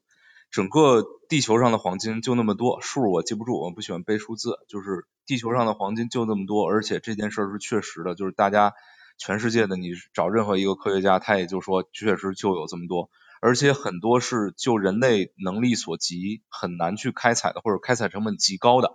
[0.51, 4.59] 整个地球上的黄金就那么多，数我记不住，我不喜欢背数字。
[4.69, 8.75] 就是地球上的黄金就那么多，而且这件事是确实的，就是大家
[9.17, 13.11] 全世界的你找任何一个科学家，他也就说确实就有这么多，
[13.41, 18.91] 而且很多是就人类能力所及很难去开采的，或者开采成本极高的。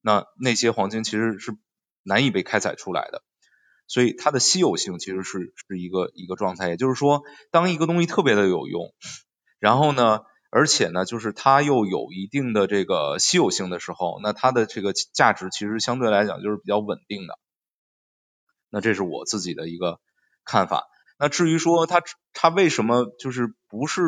[0.00, 1.56] 那那些黄金其实是
[2.02, 3.22] 难以被开采出来的。
[3.86, 8.92] 所以它的稀有性其实是是一个一个状态，也就是说，当一个东西特别的有用，
[9.60, 17.38] 然后呢，而且呢，就是它又有一定的这个稀有性的时候，那它的这个价值其实相对来讲就是比较稳定的。
[18.68, 19.98] 那这是我自己的一个
[20.44, 20.84] 看法。
[21.18, 24.02] 那至于说它它为什么就是不是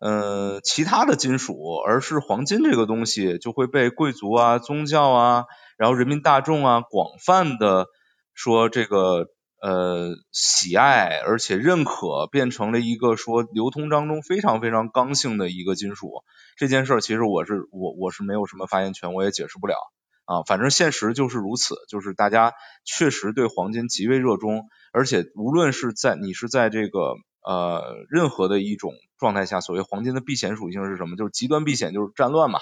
[0.00, 5.44] 呃其他的金属，而是黄金这个东西就会被贵族啊、宗教啊，
[5.76, 7.86] 然后人民大众啊广泛的。
[8.34, 9.26] 说这个
[9.62, 16.24] 呃喜爱而且认可，变成了一个说流通当中非常非常刚性的一个金属。
[16.56, 19.76] 这件事儿其实我是我我是没有什么发言权，我也解释不了
[20.24, 20.42] 啊。
[20.42, 22.54] 反正现实就是如此，就是大家
[22.84, 27.14] 确实对黄金极为热衷，而且无论是在你是在这个
[27.46, 31.16] 呃任何的一种状态下，所谓黄金的避险属性是什么？
[31.16, 32.58] 就是极端避险，就是战乱嘛。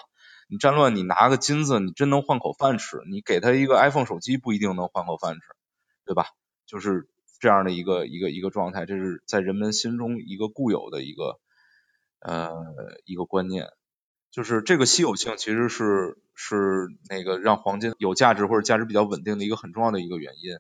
[0.51, 2.98] 你战乱，你拿个金子，你真能换口饭吃？
[3.09, 5.40] 你给他一个 iPhone 手机，不一定能换口饭吃，
[6.05, 6.26] 对吧？
[6.71, 7.09] 就是
[7.41, 11.41] 这样的一个一个一个状态，这是在人们心中一个固有的一个
[12.21, 12.53] 呃
[13.05, 13.66] 一个观念，
[14.31, 20.59] 就是这个稀有性其实是是那个让黄金有价值或者价值比较稳定的一个很重要的一个原因。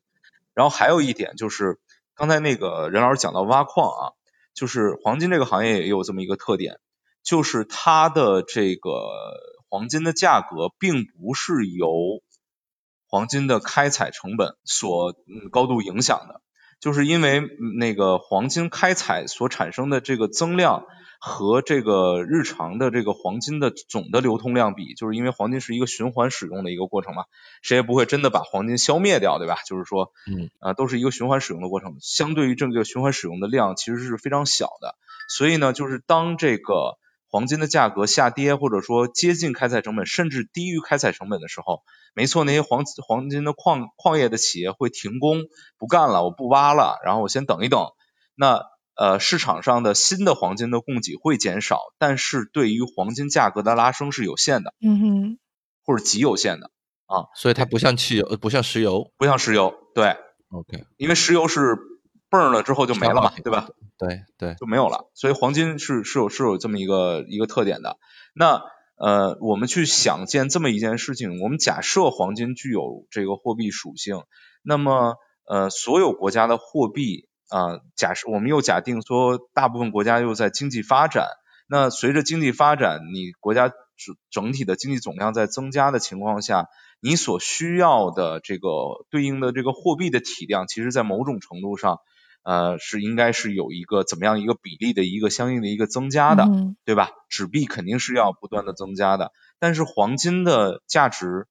[0.52, 1.78] 然后还有一点就是，
[2.16, 4.02] 刚才那个任老师讲到挖矿啊，
[4.52, 6.80] 就是黄金这个行业也有这么一个特点，
[7.22, 8.90] 就是它的这个。
[9.72, 12.24] 黄金的价格并不是由
[13.10, 15.14] 黄金的开采成本所
[15.50, 16.40] 高度影响的，
[16.80, 17.42] 就是因为
[17.76, 20.84] 那个黄金开采所产生的这个增量
[21.20, 27.24] 和这个日常的这个黄金的总的流通量比，就是因为黄金是一个循环使用的一个过程嘛，
[27.62, 29.56] 谁也不会真的把黄金消灭掉，对吧？
[29.66, 34.94] 就是说，嗯，啊，都是一个循环使用的过程，相对于这个循环使用的量其实是非常小的，
[35.28, 36.96] 所以呢，就是当这个。
[37.30, 45.42] 黄金的价格下跌，或者说接近开采成本，甚至低于开采成本的时候，没错，那些黄黄金的矿矿业的企业会停工
[45.78, 47.86] 不干了，我不挖了，然后我先等一等。
[48.34, 48.62] 那
[48.96, 55.38] 呃市场上的新的黄金的供给会减少，但是对于黄金价格的拉升是有限的，嗯哼，
[55.84, 56.72] 或者极有限的
[57.06, 57.30] 啊。
[57.36, 60.16] 所以它不像汽油，不像石油，不像石油，对
[60.50, 61.78] ，OK，因为石油是。
[62.30, 63.68] 泵了之后就没了嘛，对吧？
[63.98, 65.10] 对对，就没有了。
[65.14, 67.98] 所以黄金是是有是有这么一个一个特点的。
[68.34, 68.62] 那
[68.96, 74.22] 呃，我们去想见这么一件事情，我们假设黄金具有这个货币属性，
[74.62, 81.26] 那么呃，所有国家的货币啊，假设我们又假定说，大部分国家又在经济发展，
[81.68, 86.68] 那随着经济发展，你国家整整体的经济总量在增加的情况下。
[87.02, 88.68] 你所需要的这个
[89.08, 91.98] 对应的这个货币的体量，其实在某种程度上，
[92.42, 96.48] 呃，是应该是有一个怎么样一个比例的一个相应的一个增加的，
[96.84, 97.10] 对吧？
[97.28, 101.46] 纸币肯定是要不断的增加的，但是黄金的价值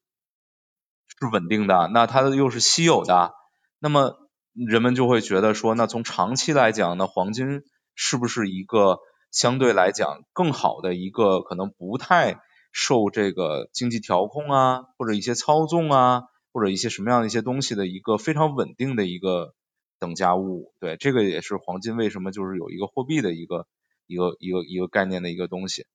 [1.08, 3.34] 是稳定的，那它又是稀有的，
[3.80, 4.18] 那么
[4.54, 7.62] 人们就会觉得说，那从长期来讲，那黄金
[7.96, 9.00] 是不是一个
[9.32, 12.40] 相对来讲更好的一个可能不太。
[12.72, 16.22] 受这个经济调控啊，或者一些操纵啊，
[16.54, 19.56] 或者一些什么样的一些东西的一个非常稳定的一个
[20.00, 23.68] 等价物，对，这个也是黄金为什么就是有一个货币的一个
[24.08, 25.86] 一个一个一个概念的一个东西。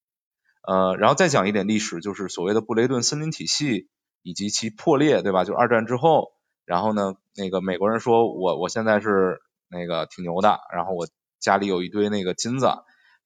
[0.66, 3.88] 呃，然后再讲一点历史，就是所谓的布雷顿森林体系
[4.22, 5.44] 以及其破裂，对吧？
[5.44, 6.32] 就二战之后，
[6.64, 11.06] 然后呢，那个美国人说我我现在是那个挺牛的，然后我
[11.38, 12.68] 家里有一堆那个金子，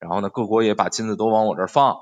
[0.01, 1.97] 然后呢，各国也把金子都往我这儿放。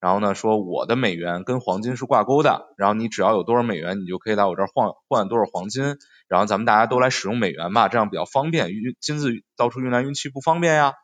[0.00, 5.96] 然后呢，说我的美元跟黄金是挂钩的，然后你只要有多少美元，你就可以来我这儿换换多少黄金，
[6.28, 10.94] 然后咱们大家都来使用美元嘛，这样比较方便，运金子到处运来运去不方便呀。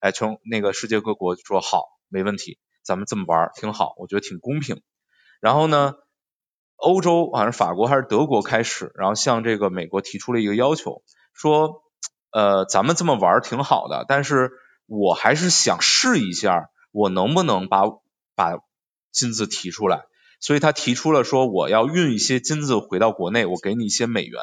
[0.00, 4.82] 哎，从那个世界各国说好，没问题，咱们这么玩挺好，我觉得挺公平。
[5.40, 5.94] 然后呢，
[6.76, 11.82] 欧洲好像是法国还是德国开始，然后向这个美国提出了一个要求，说
[12.30, 14.50] 呃咱们这么玩挺好的，但是
[14.86, 17.84] 我还是想试一下，我能不能把
[18.34, 18.58] 把
[19.12, 20.02] 金子提出来，
[20.40, 24.40] 所以他提出了说我要运一些金子回到国内，我给你一些美元。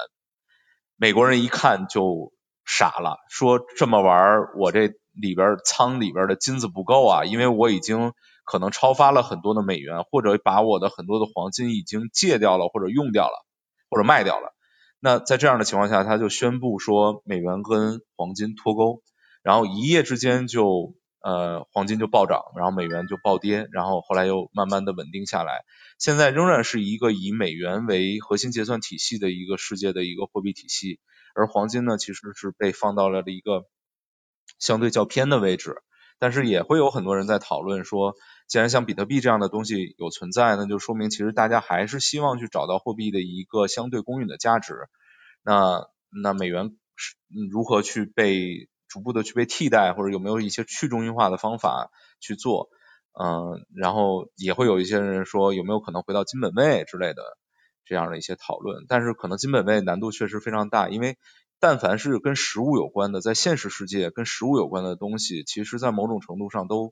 [0.96, 2.32] 美国人一看就
[2.66, 8.14] 傻了，说这么玩儿我这里边仓里边的金子不够啊，因为我已经
[8.46, 13.46] 可能超发了很多的美元，或者把我的很多的黄金已经借掉了，或者用掉了，
[13.90, 14.54] 或者卖掉了。
[15.00, 19.02] 那在这样的情况下，他就宣布说美元跟黄金脱钩，
[19.44, 20.96] 然后一夜之间就。
[21.24, 25.66] 呃，黄金就暴涨，然后美元就暴跌，然后后来又慢慢的稳定下来。
[26.00, 31.00] 现在仍然是一个以美元为核心结算体系的一个世界的一个货币体系，
[31.36, 33.66] 而黄金呢，其实是被放到了一个
[34.58, 35.76] 相对较偏的位置。
[36.18, 38.16] 但是也会有很多人在讨论说，
[38.48, 44.74] 既然像比特币这样的东西有存在，那就说明其实大家还是希望去找到货币的一个相对公允的价值。
[45.44, 47.16] 那那美元是
[47.52, 48.68] 如何去被？
[48.92, 51.90] 逐步的去被替代，或者有没有一些去中心化的方法
[52.20, 52.70] 去做？
[53.14, 57.24] 嗯，然后也会有一些人说有没有可能回到金本位之类的
[57.86, 58.86] 这样的一些讨论。
[58.90, 61.18] 但是可能金本位难度确实非常大，因为
[61.60, 66.92] 但凡是跟实物有关的，在现实世界跟实物有关的东西，其实在某种程度上都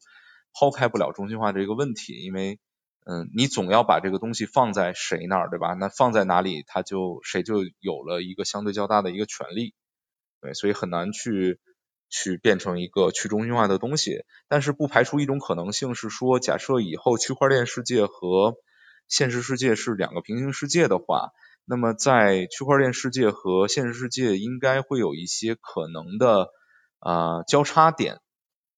[0.54, 2.14] 抛开不了中心化这个问题。
[2.22, 2.60] 因为
[3.06, 5.74] 嗯，你总要把这个东西放在谁那儿，对吧？
[5.74, 9.74] 那放在哪里，他就谁就有了一个相对较大的一个权利。
[10.42, 11.60] 对，所以很难去。
[12.10, 18.56] 去变成一个去中心化的东西，但是不排除一种可能性是说，假设以后区块链世界和
[19.08, 21.30] 现实世界是两个平行世界的话，
[21.66, 26.50] 那么在区块链世界和现实世界应该会有一些可能的
[27.00, 28.20] 啊交叉点，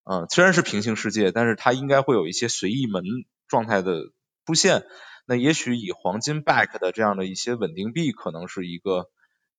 [0.03, 3.03] 嗯，虽然是平行世界，但是它应该会有一些随意门
[3.47, 4.11] 状态的
[4.45, 4.83] 出现。
[5.25, 9.09] 那也许以黄金 back 的这样的一些稳定币，可能是一个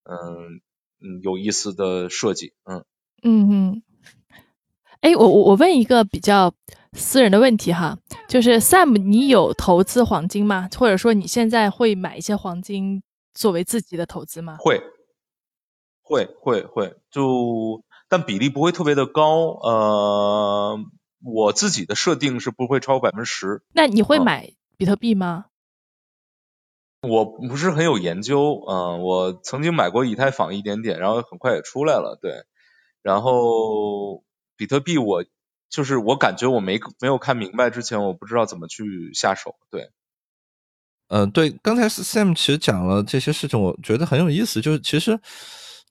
[0.05, 0.61] 嗯
[1.01, 2.85] 嗯有意思的设计，嗯。
[3.23, 3.83] 嗯嗯。
[5.01, 6.55] 哎，我我我问一个比较
[6.93, 7.99] 私人的问题哈，
[8.29, 10.69] 就是 Sam，你有投资黄金吗？
[10.79, 13.03] 或者说你现在会买一些黄金
[13.35, 14.59] 作为自己的投资吗？
[14.61, 14.81] 会，
[16.03, 19.59] 会会会，就但比例不会特别的高。
[19.63, 20.79] 呃，
[21.25, 23.63] 我自己的设定是不会超过百分之十。
[23.73, 25.47] 那你会买比特币吗？
[27.03, 32.45] 我不是很有研究，嗯，我曾经买过以太坊一点点，然后很快也出来了，对，
[33.03, 34.25] 然后。
[34.55, 35.25] 比特币，我
[35.69, 39.57] 就是我感觉我没没有看明白之前，我不知道怎么去下手。
[39.71, 39.91] 对，
[41.09, 44.61] 嗯，对，刚才 Sam 其实讲了这些事情，我觉得很有意思。
[44.61, 45.19] 就是其实，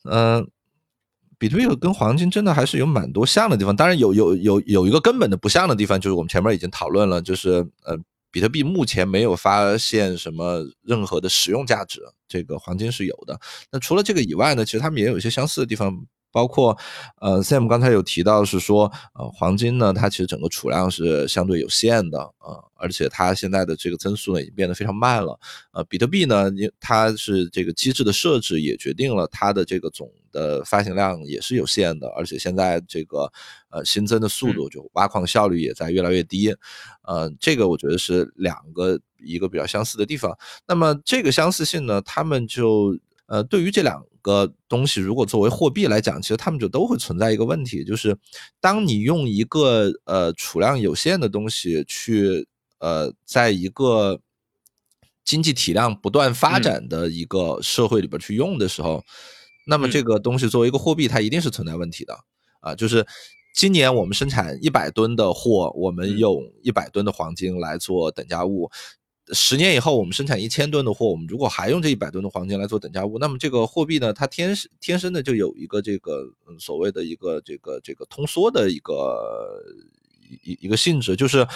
[0.06, 0.50] 嗯，
[1.38, 3.76] 比特币跟黄金真的还是有蛮多像的地方。
[3.76, 7.98] 当然，有有有有一个根本的不像的地方，就是我们前面已经讨论了，就是呃，
[8.32, 12.00] 比特币目前没有发现什么任何的实用价值，
[12.30, 13.38] 这个黄金是有的。
[13.70, 16.06] 那除了这个以外呢，其实他们也有一些相似的地方。
[16.32, 16.78] 包括，
[17.20, 25.40] 呃，Sam 刚才有提到是说，呃，黄金呢，它其实整个储量是相对有限的，呃，而且它现在的这个增速呢已经变得非常慢了，
[25.72, 33.32] 呃，比特币呢，它是这个机制的设置也决定了它的这个总的发行量也是有限的，而且现在这个
[33.70, 36.56] 呃新增的速度就挖矿效率也在越来越低，
[37.04, 40.36] 呃，这个我觉得是两个一个比较相似的地方。
[40.66, 42.98] 那么这个相似性呢，他们就
[43.32, 44.04] 呃对于这两。
[44.24, 48.16] 个东西如果作为货币来讲，其实他们就都会存在一个问题，就是
[48.60, 54.22] 当你用一个呃储量有限的东西去呃在一个
[55.26, 59.04] 经济体量不断发展的一个社会里边去用的时候，
[59.66, 62.16] 那么这个东西作为一个货币，它一定是存在问题的
[62.60, 62.76] 啊。
[62.76, 63.04] 就是
[63.56, 68.70] 今年我们生产一百吨的货，我们用一百吨的黄金来做等价物。
[69.34, 76.26] 十年以后，我们生产一千吨的货，我们如果还用这一百吨的黄金来做等价物，那么这个货币呢，它天天生的就有一个这个
[76.60, 79.64] 所谓的一个这个这个通缩的一个
[80.44, 81.48] 一一个性质，就是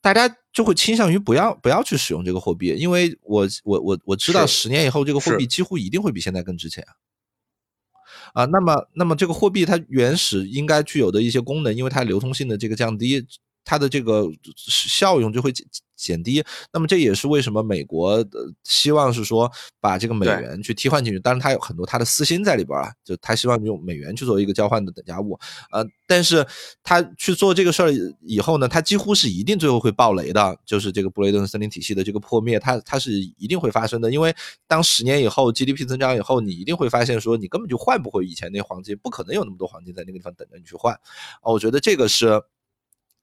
[0.00, 6.82] 大家就会倾向于不要不要去使用这个货币，因为我我我我知道十年以后这个货币几乎一定会比现在更值钱
[8.32, 8.46] 啊。
[8.46, 13.26] 那么那么这个货币它原始应该具有的一些功能，因为它流通性的这个降低。
[13.66, 19.50] 它的这个效用就会减减低，那么这也是为什么美国的希望是说
[19.80, 25.38] 把这个美元去替换进去，当然它有很多它的私心在里边啊，就他希望用美元去做一个交换的等价物，
[25.72, 26.46] 呃，但是
[26.82, 27.90] 他去做这个事儿
[28.20, 34.34] 以后呢，他几乎是一定最后会爆雷的，就是这个布雷顿森林体系的这个破灭，它它是一定会发生的，因为
[34.68, 42.42] 当十年以后 GDP 增长以后，你一定会发现说你根本就换不回以前那黄金，不可能有那么多黄金在那个地方等着你去换，啊，我觉得这个是。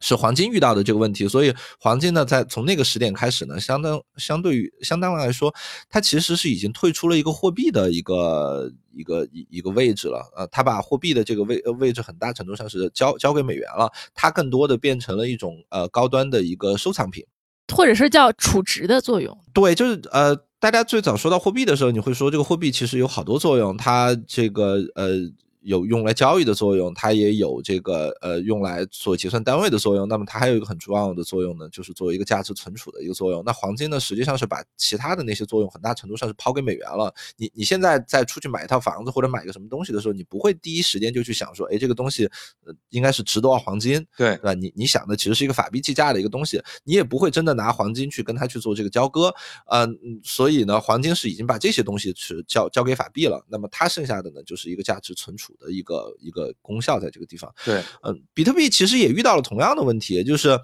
[0.04, 5.56] 是黄金遇到的这个问题，所以黄金呢，在从那个时点开始呢，相当相对于相当来说，
[5.90, 10.30] 它其实是已经退出了一个货币的一个一个一一个位置了。
[10.36, 17.26] 呃，它把货币的这个位位置很大程度上是交交给美元了，它更多的变成了一种呃高端的一个收藏品，
[17.74, 19.40] 或者是叫储值的作用。
[19.54, 25.32] 对，就是呃，大家最早说到货币的时候，你会说这个货币其实有好多作用，它这个呃。
[25.64, 30.08] 有用来交易的作用，它也有这个呃用来做结算单位的作用。
[30.08, 33.42] 那么它还有一个很重要的作用呢，就是作为一个价值存储的一个作用。
[33.46, 37.14] 那黄金呢，实际上是把其他的那些作用很大程度上是抛给美元了。
[37.38, 42.26] 你你现在再出去买一套房子或者买个什么东西的时候，你不会第一时间就去想说，哎，这个东西
[42.66, 44.54] 呃应该是值多少黄金，对对吧？
[44.54, 49.34] 你你想的其实是一个法币计价的一个东西，你也不会真的拿黄金去跟它去做这个交割。
[49.72, 53.46] 嗯，所以呢，黄金是已经把这些东西是交交给法币了。
[53.48, 55.53] 那么它剩下的呢，就是一个价值存储。
[55.60, 60.60] 的一个一个功效在这个地方，对，嗯，比特币其实也遇到了同样的问题，就是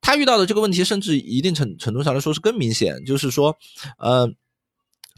[0.00, 3.56] 他遇到的这个问题，甚至一定程程度上来说是更明显，就是说，
[3.98, 4.30] 呃，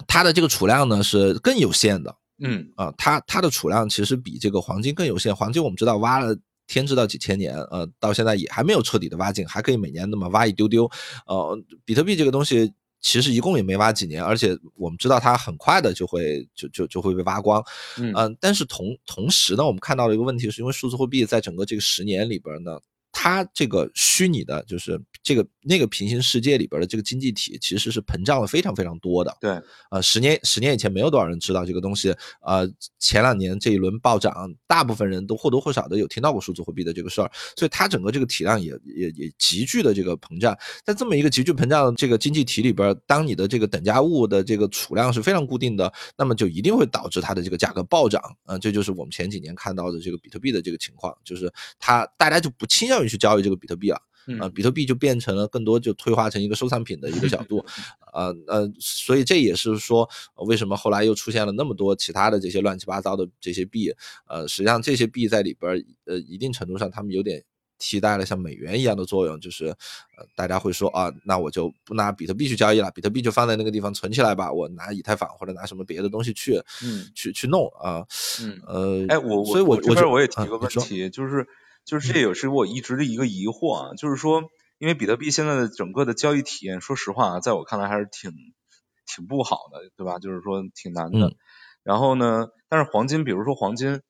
[0.07, 6.37] 它的这个储量呢是更有限的，嗯，啊，它它的储量其实比这个黄金更有限，黄金我们知道挖了
[6.67, 10.91] 天知道几千年，呃，到现在也还没有彻底的挖尽，还可以每年那么挖一丢丢，
[11.27, 12.73] 呃，比特币这个东西。
[13.03, 17.63] 其实一共也没挖几年，而且我们知道它很快的就会就就就会被挖光，
[17.97, 22.79] 嗯，但是同同时呢，我们看到了一个问题，是因为数字货币在整个这个十年里边呢，
[23.13, 29.37] 它这个虚拟的，就是这个那个平行世界里边的这个经济体，其实是膨胀了非常非常多的。
[29.41, 29.61] 对，
[29.91, 40.57] 呃，十年十年以前没有多少人知道这个东西，呃，前两年这一轮暴涨，大部分人都或多或少的有听到过数字货币的这个事儿，所以它整个这个体量也也也急剧的这个膨胀。
[40.85, 48.23] 在这么一个急剧膨胀的这个经济体里边，当你的这个等价物的这个储量是非常固定的，那么就一定会导致它的这个价格暴涨。
[48.45, 54.01] 啊，这就是我们前几年看到的这个比特币的这个情况，就是它大家就不倾向于去交易这个比特币了。
[54.39, 57.65] 啊，比特币就变成了更多就退化成一个收藏品的一个 角度，
[58.13, 60.09] 呃呃，所以这也是说
[60.47, 63.93] 为什么后来又出现了那么多其他的这些乱七八糟的这些币，
[64.29, 67.43] 呃，实际上这些币在里边，呃，一定程度上他们有点
[67.81, 78.07] 替代了像美元一样的作用，就是呃，大家会说啊，那我就不拿比特币去交易了，比特币就放在那个地方存起来吧，我拿以太坊或者拿什么别的东西去，嗯，去去弄啊，
[78.41, 78.63] 嗯。
[78.69, 81.45] 呃，哎，我所以我这边我也提啊个问题，就是
[81.85, 84.43] 就是这也是我一直的一个疑惑啊，就是说，
[84.79, 88.33] 因为比特币现在的整个的交易体验，说实话啊，在我看来还是挺
[89.07, 90.19] 挺不好的，对吧？
[90.19, 91.19] 就是说挺难的。
[91.29, 91.35] 嗯
[91.85, 94.03] 然后呢，但是黄金，比如说黄金，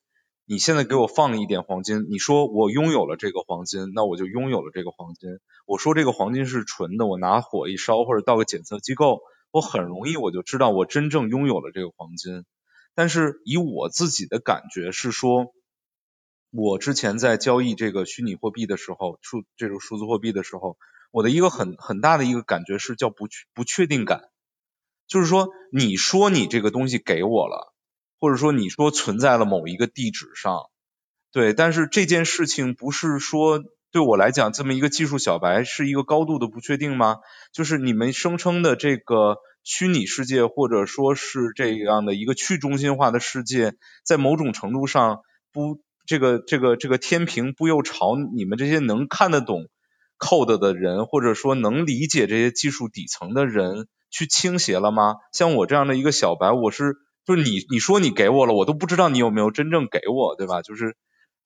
[0.45, 5.31] 你现在给我放一点黄金，你说我拥有了这个黄金，那我就拥有了这个黄金。
[5.65, 9.21] 我说这个黄金是纯的，我拿火一烧或者到个检测机构，
[9.51, 12.45] 我很容易我就知道我真正拥有了这个黄金。
[12.95, 15.47] 但是以我自己的感觉是说，
[16.55, 20.77] 我之前在交易这个虚拟货币的时候，数这种数字货币的时候，
[21.11, 24.29] 我的一个很很大的一个感觉是叫不确不确定感，
[25.09, 27.73] 就是说你说你这个东西给我了，
[28.21, 30.69] 或者说你说存在了某一个地址上，
[31.33, 37.17] 对，但是这件事情不是说对我来讲这么一个技术小白是一个高度的不确定吗？
[37.53, 43.73] 就是你们声称的这个虚拟世界，或者说是这样的一个去中心化的世界，
[44.05, 49.69] 在某种程度上不这个这个这个天平不又朝你们这些能看得懂
[50.19, 55.17] code 的人，或者说能理解这些技术底层的人去倾斜了吗？
[55.33, 56.95] 像我这样的一个小白，我是
[57.27, 60.63] 就是你你说你给我了，我都不知道你有没有真正给我，对吧？
[60.63, 60.97] 就是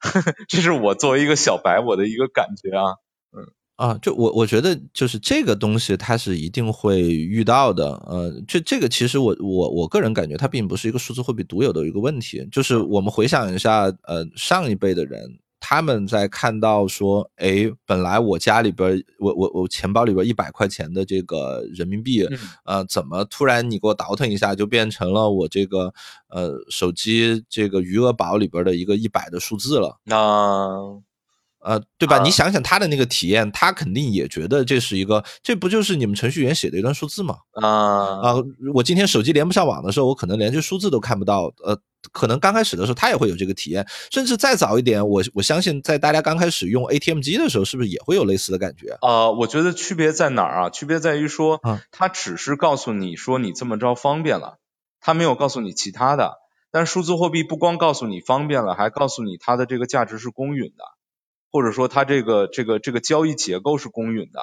[0.48, 2.84] 这是我作为一个小白我的一个感觉啊。
[3.36, 3.46] 嗯
[3.76, 25.92] 啊，就我我觉得就是这个东西它是一定会遇到的，呃，这这个其实我我我个人感觉它并不是一个数字货币独有的一个问题，就是我们回想一下，呃，上一辈的人他们在看到说，哎，本来我家里边我我我钱包里边一百块钱的这个人民币，嗯呃，怎么突然你给我倒腾一下就变成了我这个
[26.28, 29.98] 呃手机这个余额宝里边的一个一百的数字了？
[30.04, 31.02] 那
[31.66, 32.18] 呃，对吧？
[32.18, 37.36] 啊你想想他的那个体验，他肯定也觉得这是一个，这不就是你们程序员写的一段数字吗？
[37.60, 37.68] 啊
[38.22, 38.34] 啊、
[38.72, 41.52] 我今天手机连不上网的时候，我可能连这数字都看不到。
[41.64, 41.76] 呃，
[42.12, 48.96] 可能刚开始的时候他也会有这个体验，甚至再早一点，我我相信在大家刚开始用 ATM 机的时候，是不是也会有类似的感觉？
[49.02, 50.70] 呃，我觉得区别在哪儿啊？
[50.70, 54.58] 区别在于说啊，它只是告诉你说你这么着方便了，
[55.00, 56.34] 他没有告诉你其他的。
[56.70, 60.84] 但数字货币不光告诉你方便了，还告诉你它的这个价值是公允的，
[61.56, 64.40] 或者说它这个这个这个交易结构是公允的。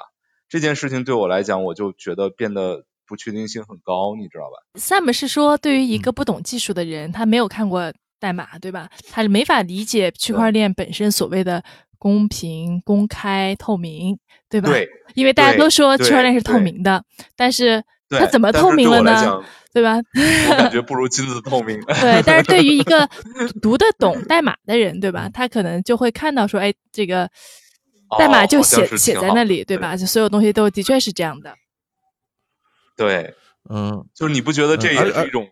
[0.48, 8.90] 这件事情对我来讲，我就觉得变得不确定性很高，你知道吧？Sam 是说，对于一个不懂技术的人，他没有看过代码，对吧？
[9.12, 11.62] 他是没法理解区块链本身所谓的
[12.00, 14.68] 公平、公开、透明，对吧？
[14.68, 17.04] 对，因为大家都说区块链是透明的，
[17.36, 19.42] 但是对它怎么透明了呢？
[19.74, 19.96] 对吧？
[20.50, 21.80] 我感觉不如金子透明。
[21.82, 23.08] 对，但是对于一个
[23.60, 25.28] 读得懂代码的人，对吧？
[25.34, 27.28] 他可能就会看到说，哎，这个
[28.16, 29.96] 代码就写、写在那里，对对吧？
[29.96, 31.56] 就所有东西都的确是这样的。
[32.96, 33.34] 对，
[33.68, 35.48] 嗯，就是你不觉得这也是一种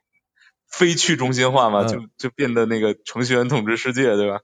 [0.71, 1.83] 非去中心化吗？
[1.83, 4.39] 嗯就就变得那个程序员统治世界，对吧？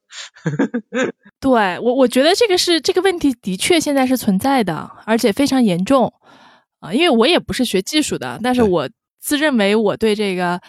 [1.39, 6.12] 对我，我觉得这个是这个问题的确现在是存在的，而且非常严重
[6.80, 8.88] 啊、因为我也不是学技术的，但是我
[9.20, 10.60] 自认为我对这个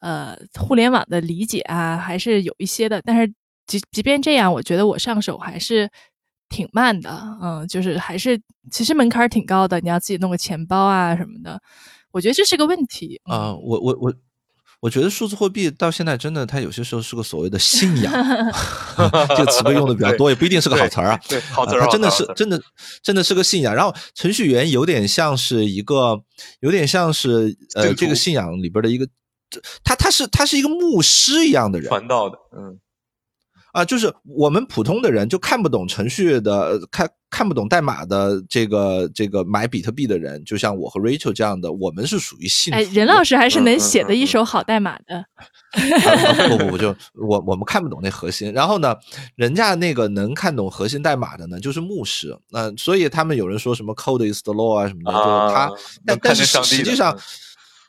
[0.00, 3.00] 呃互联网的理解啊还是有一些的。
[3.02, 3.32] 但是
[3.66, 5.90] 即即便这样，我觉得我上手还是
[6.48, 7.10] 挺慢的，
[7.42, 11.60] 嗯，就是还是其实门槛儿挺高的，你要自己弄个钱包啊什么的，
[12.12, 14.14] 我觉得这是个问题嗯啊、我我我。
[14.84, 18.12] 我觉得数字货币到现在真的，它有些时候是个所谓的信仰，
[19.34, 21.18] 这个词汇用的比较多，也不一定是个好词儿啊。
[21.26, 22.60] 对，好词儿，真的是真的
[23.02, 23.74] 真的是个信仰。
[23.74, 26.20] 然后程序员有点像是一个，
[26.60, 29.08] 有点像是呃这个信仰里边的一个，
[29.82, 32.78] 他他是他是一个牧师一样的人传道的，嗯
[33.74, 42.72] 啊，就是我们普通的人就看不懂程序的，看看不懂代码的这个这个买比特币的人，就像我和 Rachel 这样的，我们是属于信。
[42.72, 45.24] 哎，任老师还是能写的一手好代码的。
[46.48, 48.52] 不不不，就我我们看不懂那核心。
[48.52, 48.94] 然后呢，
[49.34, 52.38] 人家那个能看懂核心代码的呢，就是牧师。
[52.52, 55.70] 那所以他们有人说什么 “code is the law” 啊什么的，就是他。
[56.06, 57.18] 但但是实际上，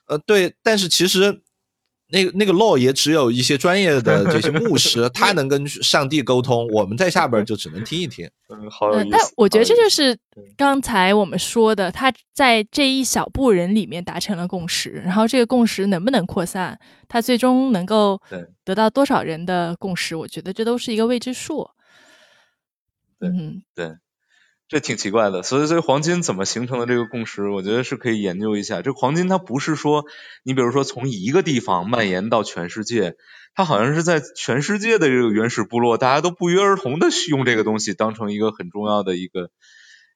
[0.08, 1.44] 呃，对，但是其实。
[2.10, 8.30] 那个那个 law 也只有一些专业的这些牧师， 他能跟上帝沟通，我们在下边就只能听一听。
[8.50, 9.10] 嗯，好有意思。
[9.12, 10.16] 但我觉得这就是
[10.56, 18.22] 刚才我们说的，他在这一小部人里面达成了共识，然后这个共识能不能扩散，他最终能够
[18.64, 21.68] 得到多少人的共识，我觉得这都是一个未知数。
[23.20, 23.92] 嗯，对。
[24.68, 28.82] 这挺奇怪的，所以所以黄金怎么形成的这个共识，我觉得是可以研究一下。
[28.82, 30.06] 这黄金它不是说，
[30.44, 33.16] 你比如说从一个地方蔓延到全世界，
[33.54, 39.52] 它好像是在全世界的这个原始部落，大家都不约而同的用这个东西当成一个很重要的一个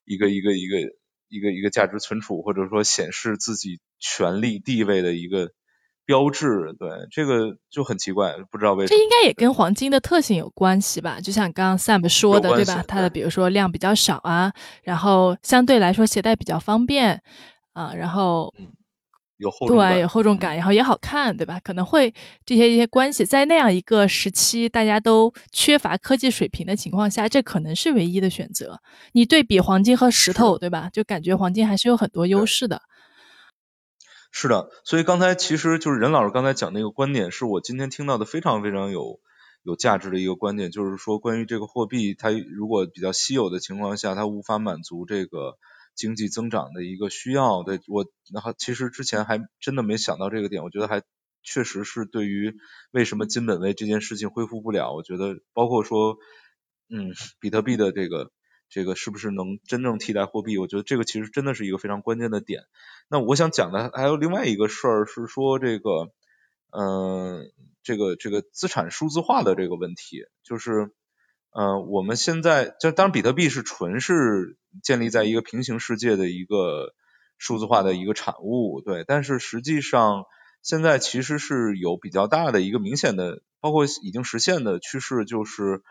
[0.03, 0.79] 一个一个一个
[1.27, 5.51] 一个一个价值存储，或者说显示自己权力地位的一个。
[6.09, 8.97] 标志对这个就很奇怪，不知道为什么。
[8.97, 11.21] 这应该也跟黄金的特性有关系吧？
[11.21, 12.83] 就像刚刚 Sam 说的，对吧？
[12.87, 17.21] 它的比如说量比较少啊，然后相对来说携带比较方便
[17.73, 18.51] 啊，然后
[19.37, 21.59] 有厚对有厚重感，然后也好看，对吧？
[21.63, 22.11] 可能会
[22.43, 28.81] 这些一些关系，在那样一个时期，大家都缺乏科技水平的情况下，这可能是唯一的选择。
[29.11, 30.89] 你对比黄金和石头，对吧？
[30.91, 32.81] 就感觉黄金还是有很多优势的。
[34.31, 39.19] 是的，所以刚才其实就是任老师刚才讲那个观点，是我今天听到的非常非常有
[39.63, 45.57] 有价值的一个观点，就是说关于这个货币，它如果比较稀有的情况下，它无法满足这个
[45.95, 47.63] 经济增长的一个需要。
[47.63, 51.01] 对我，然后其实之前还真的没想到这个点，我觉得还
[51.43, 52.53] 确实是对于
[52.91, 56.17] 为什么金本位这件事情恢复不了，我觉得包括说，
[56.89, 58.31] 嗯，比特币的这个。
[58.69, 60.57] 这个是不是能真正替代货币？
[60.59, 62.65] 我觉得这个其实真的是一个非常关键的点。
[63.09, 66.11] 那我想讲的还有另外一个事儿是说这个，
[66.69, 67.51] 嗯，
[67.81, 70.91] 这个这个资产数字化的这个问题，就是，
[71.51, 76.93] 嗯，我们现在就当然比特币是纯是建立在一个平行世界的一个
[77.39, 80.25] 数字化的一个产物，对，但是实际上
[80.61, 85.81] 现在其实是有比较大的一个明显的，包括已经实现的趋势，就是。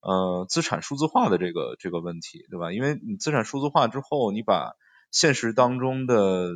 [0.00, 2.72] 呃，资产数字化的这个这个问题，对吧？
[2.72, 4.74] 因为你资产数字化之后，你把
[5.10, 6.50] 现实当中的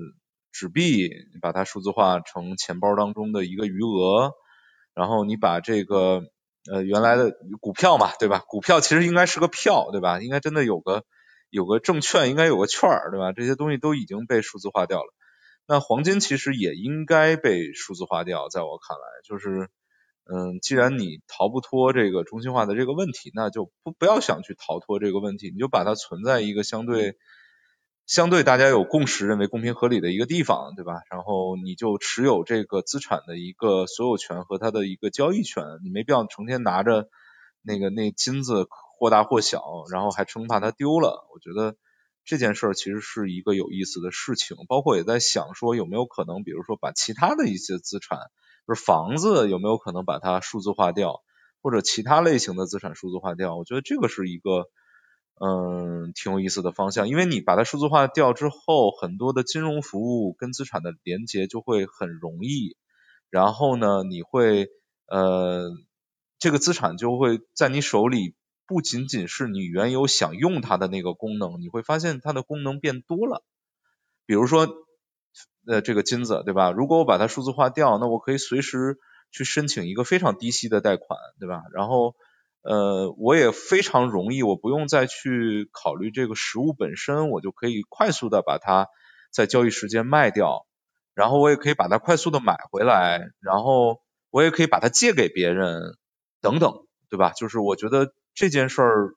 [0.53, 4.33] 纸币，你把它数字化成钱包当中的一个余额，
[4.95, 6.23] 然后你把这个
[6.71, 8.45] 呃原来的股票嘛，对吧？
[8.47, 10.21] 股票其实应该是个票，对吧？
[10.21, 11.05] 应该真的有个
[11.51, 13.33] 有个证券，应该有个券儿，对吧？
[13.33, 15.13] 这些东西都已经被数字化掉了。
[15.67, 19.69] 那黄金其实也应该被数字化掉，在我看来，就是。
[20.25, 27.17] 嗯，既然你逃不脱这个中心化的这个问题，那就不不要想去逃脱这个问题，你就把它存在一个相对
[28.07, 31.01] 相对大家有共识、认为公平合理的一个地方，对吧？
[31.11, 37.09] 然后你就持有这个资产的一个所有权和它的一个交易权，你没必要成天拿着
[37.61, 38.69] 那个那金子
[38.99, 41.27] 或大或小，然后还生怕它丢了。
[41.35, 41.77] 我觉得
[42.25, 48.19] 这件事儿其实是一个有意思的事情，包括也在想说有没有可能，比如说把其他的一些资产。
[48.67, 51.21] 就是房子有没有可能把它数字化掉，
[51.63, 53.57] 或者其他类型的资产数字化掉？
[53.57, 54.67] 我觉得这个是一个
[55.41, 62.77] 嗯挺有意思的方向，因为你把它数字化掉之后，很多的金融服务跟资产的连接就会很容易，
[63.31, 64.69] 然后呢，你会
[65.09, 65.71] 呃
[66.39, 68.37] 这个资产就会在你手里，
[68.67, 73.43] 不仅仅是你原有想用它的那个功能，你会发现它的功能变多了，
[74.25, 74.69] 比如说。
[75.67, 76.71] 呃，这个金子对吧？
[76.73, 78.99] 如果我把它数字化掉，那我可以随时
[79.31, 81.63] 去申请一个非常低息的贷款，对吧？
[81.73, 82.15] 然后
[82.63, 88.89] 呃，我也非常容易，我不用再去考虑这个实物本身，我就可以快速的把它
[89.33, 90.67] 在交易时间卖掉，
[91.15, 95.97] 然后我也可以把它快速的买回来，然后我也可以把它借给别人，
[96.41, 97.31] 等等，对吧？
[97.31, 99.15] 就是我觉得这件事儿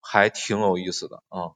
[0.00, 1.52] 还挺有意思的啊。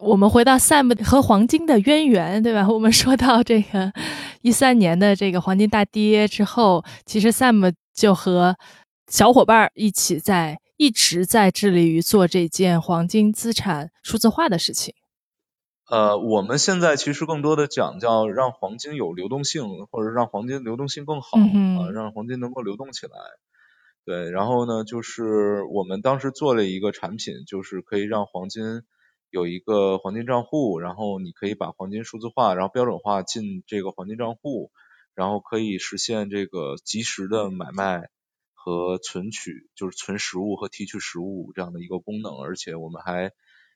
[0.00, 2.66] 我们回到 Sam 和黄金的渊源，对吧？
[2.72, 3.92] 我们说到这个
[4.40, 8.56] 一三年的这个黄金大跌之后，其实 Sam 就和
[9.08, 14.94] 小伙伴一起在一直在致力于做这件黄金资产数字化的事情。
[15.90, 23.12] 呃，我们现在其实更多的讲叫让黄金有流动性，或者让黄金流动性更好啊，让黄金能够流动起来。
[24.06, 28.82] 对，然后呢，就是我们当时做了一个产品，就是可以让黄金。
[29.30, 34.72] 有一个黄金账户，然后你可以把黄金数字化，然后标准化进这个黄金账户，
[35.14, 38.10] 然后可以实现这个及时的买卖
[38.54, 43.30] 和存取，就是存实物和提取实物这样的一个功能，而且我们还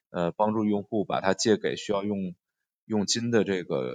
[0.09, 2.35] 呃帮助用户把它借给需要用
[2.85, 3.93] 用金的这个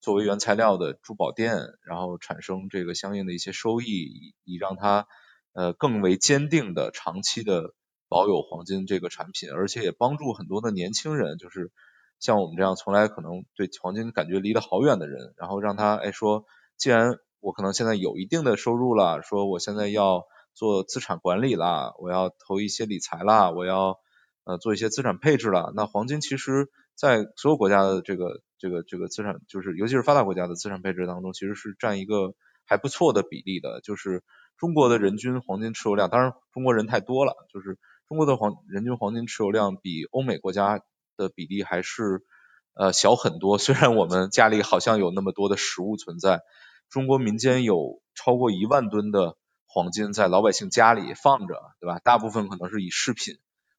[0.00, 1.56] 作为原材料的珠宝店，
[1.86, 5.08] 然后产生这个相应的一些收益，以让它
[5.54, 7.74] 呃更为坚定的长期的
[8.08, 11.70] 保有黄金这个产品，而且也帮助很多的年轻人，就是
[12.18, 16.44] 像我们这样从来可能对黄金感觉离得好远的人，然后让他哎说，
[16.76, 20.24] 既然我可能现在有一定的收入了，说我现在要
[20.54, 24.00] 做资产管理啦，我要投一些理财啦，我要
[24.44, 25.72] 呃做一些资产配置了。
[25.76, 32.34] 那黄金其实，在所有国家的这个这个这个资产，就是尤其是发达国家的资产配置当中，其实是占一个
[32.66, 33.80] 还不错的比例的。
[33.82, 34.24] 就是
[34.56, 37.78] 中国的人均黄金持有量，当然中国人太多了，就是
[38.08, 40.80] 中国的黄人均黄金持有量比欧美国家
[41.16, 42.24] 的比例还是
[42.72, 43.56] 呃小很多。
[43.58, 46.40] 虽然我们家里好像有那么多的实物存在。
[46.88, 49.36] 中国民间有超过一万吨的
[49.66, 51.98] 黄金在老百姓家里放着，对吧？
[51.98, 53.36] 大部分可能是以饰品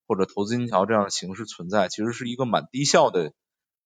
[0.07, 3.33] 或者投资金条这样的形式存在，其实是一个蛮低效的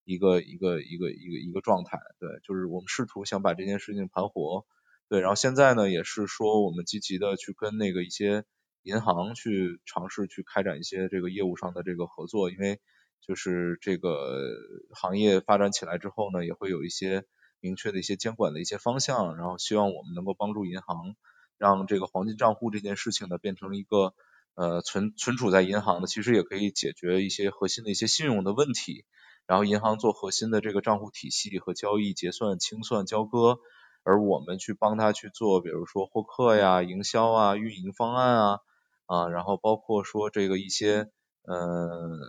[0.04, 2.00] 一个一个一个一个一个状态。
[2.20, 4.66] 对，就是我们试图想把这件事情盘活。
[5.08, 8.44] 对，然后现在呢，也是说我们积极的去跟那个一些
[8.84, 12.80] 银行去尝试去开展一些这个业务上的这个合作，因为
[13.20, 14.52] 就是这个
[14.94, 17.26] 行业发展起来之后呢，也会有一些。
[17.66, 21.16] 明确的一些监管的一些方向，然后希望我们能够帮助银行，
[21.58, 24.14] 让这个黄金账户这件事情呢变成一个
[24.56, 29.06] 呃存存储在银行的，其实也可以解决一些核心的一些信用的问题。
[29.48, 33.60] 然后银行做核心的这个账户体系和交易结算清算交割，
[34.04, 38.60] 而我们去帮他去做，比如说获客呀、营销啊、运营方案啊
[39.06, 41.10] 啊，然后包括说这个一些
[41.44, 42.20] 呃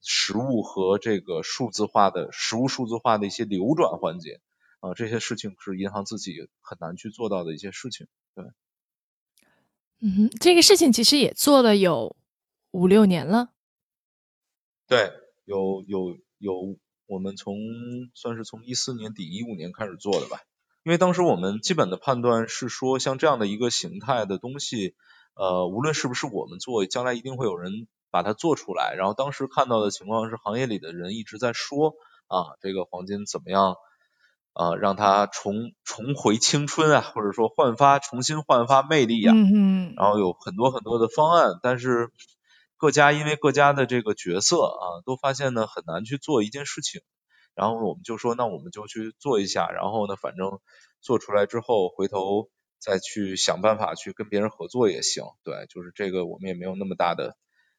[0.00, 4.40] 实物和这个数字化的实物数字化的一些流转环节。
[4.80, 8.44] 啊，这些事情是银行自己很难去做到的一些事情，对。
[10.00, 12.16] 嗯，这个事情其实也做了有
[12.72, 13.50] 五六年了。
[14.88, 15.12] 对，
[15.44, 16.76] 有有有，
[17.06, 17.54] 我们从
[18.14, 20.40] 算是从一四年底一五年开始做的吧。
[20.82, 24.96] 因为当时我们基本的判断是说，像这样的一个形态的东西，
[25.34, 28.94] 呃，无论是不是我们做，将来一定会有人把它做出来。
[28.96, 31.94] 然后当时看到的情况是，行业里的人一直在说
[32.26, 33.76] 啊，这个黄金怎么样？
[34.54, 42.10] 啊，让它重重回青春啊，或者说焕发重新焕发魅力啊，嗯然后有很多很多的方案，但是
[42.76, 47.00] 各家因为各家的这个角色啊，都发现呢很难去做一件事情，
[47.54, 50.60] 然后我们就说那我们就去做一下，然后呢反正
[51.00, 52.50] 做出来之后回头
[52.82, 57.36] 再去想办法去跟别人合作也行，对，就是这个我们也没有那么大的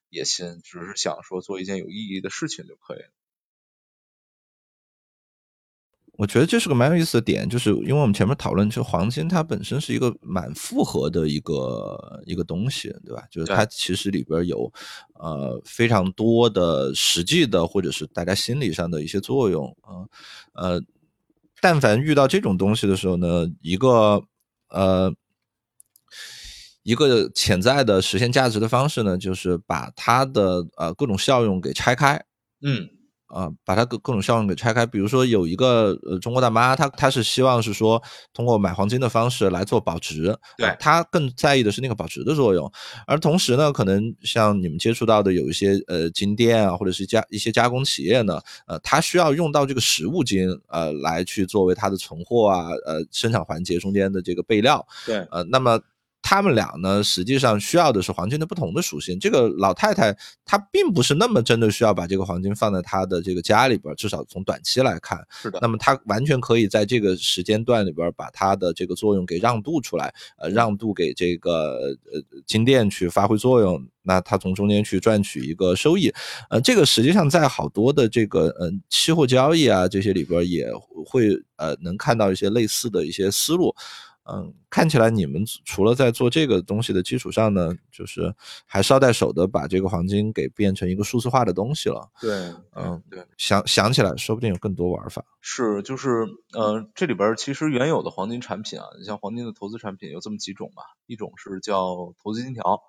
[0.08, 3.10] 野心，只是想说做一件有意义的事情就可以了。
[6.16, 13.26] 我觉得这是个蛮有意思的点，就是因为我们前面讨论，就黄金它本身是一个蛮复合的一个一个东西，对吧？
[13.30, 14.72] 就是它其实里边有
[15.14, 20.06] 呃非常多的实际的或者是大家心理上的一些作用啊
[20.54, 20.80] 呃，
[21.60, 24.24] 但凡遇到这种东西的时候呢，一个
[24.74, 25.14] 呃
[26.82, 32.22] 一个潜在的实现价值的方式呢，就是把它的呃各种效用给拆开，
[32.60, 32.90] 嗯。
[33.34, 34.86] 啊，把它各各种效应给拆开。
[34.86, 38.00] 比如说，有一个呃中国大妈，她她是希望是说
[38.32, 42.70] 通过买黄金的方式来做保值，对，她更在意的是那个保值的作用。
[43.08, 55.80] 而同时呢，可能像你们接触到的有一些呃金店啊，或者是加一些加工企业呢，呃，它需要用到这个实物金呃来去作为它的存货啊，呃生产环节中间的这个备料，对，呃，那么。
[56.26, 59.20] 他们俩呢，实际上需要的是黄金的不同的属性。
[59.20, 65.22] 这个老太太她并不是那么真的需要把这个黄金放在她的这个家里边，至少从短期来看。
[65.30, 65.58] 是的。
[65.60, 73.86] 那么她完全可以在这个时间段里边把它的这个作用给让渡出来，呃，让渡给这个呃金店去发挥作用。
[74.06, 76.10] 那他从中间去赚取一个收益，
[76.48, 80.70] 呃，这个实际上在好多的这个嗯期货交易啊这些里边也
[81.06, 83.74] 会呃能看到一些类似的一些思路。
[84.26, 88.34] 嗯，看起来你们除了在做这个东西的基础上呢，就是
[88.64, 92.10] 还捎带手的把这个黄金给变成一个数字化的东西了。
[92.20, 92.32] 对，
[92.74, 95.22] 嗯，对，想想起来，说不定有更多玩法。
[95.42, 102.80] 是，就是，呃，这里边其实原有的黄金产品啊，你像黄金的投资产品有这么几种吧，一种是叫投资金条，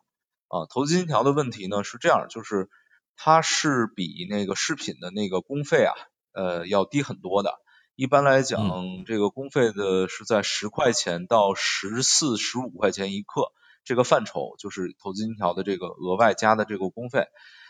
[0.48, 2.70] 啊，投资金条的问题呢是这样，就是
[3.18, 5.94] 它是比那个饰品的那个工费啊，
[6.32, 7.60] 呃，要低很多的。
[7.98, 13.54] 一般来讲，这个工费的是在十块钱到十四、十五块钱一克
[13.86, 17.28] 这个范畴，就是投资金条的这个额外加的这个工费。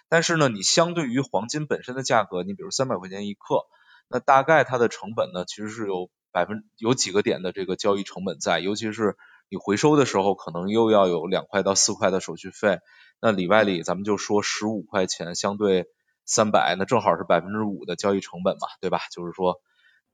[0.10, 3.68] 但是呢，你相对于黄金本身的价格，你比如三百块钱一克，
[4.10, 12.80] 那大概它的成本呢，其实是有百分有几个点的这个交易成本在，尤其是你回收的时候可能又要有两块到四块的手续费，
[13.22, 15.85] 那里外里咱们就说十五块钱相对
[16.26, 19.02] 三百，那正好是百分之五的交易成本嘛，对吧？
[19.11, 19.61] 就是说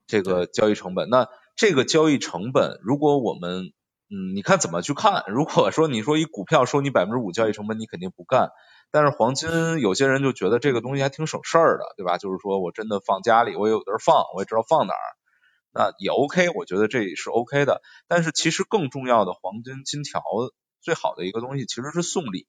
[0.08, 3.72] 这个交易成本，那这个交易成本，如果我们
[4.10, 5.24] 嗯，你看怎么去看？
[5.28, 8.50] 如果说你说一股票收你百分之五交易成本，你肯定不干。
[8.92, 12.18] 但是黄金，有些人就觉得这个东西还挺省事儿的，对吧？
[12.18, 15.08] 就是说我真的放家里，我有地儿放，我也知道放哪儿，
[15.74, 17.82] 那也 OK，我觉得这也是 OK 的。
[18.10, 20.22] 但是其实更重要的，黄金金条
[20.82, 22.48] 最好的一个东西其实是送礼，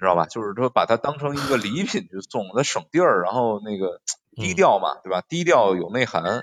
[0.00, 0.26] 知道吧？
[0.26, 4.00] 就是说把它当成一个礼品去送，它省地儿，然后那个
[4.34, 5.20] 低调嘛，对吧？
[5.20, 6.42] 低调有内涵，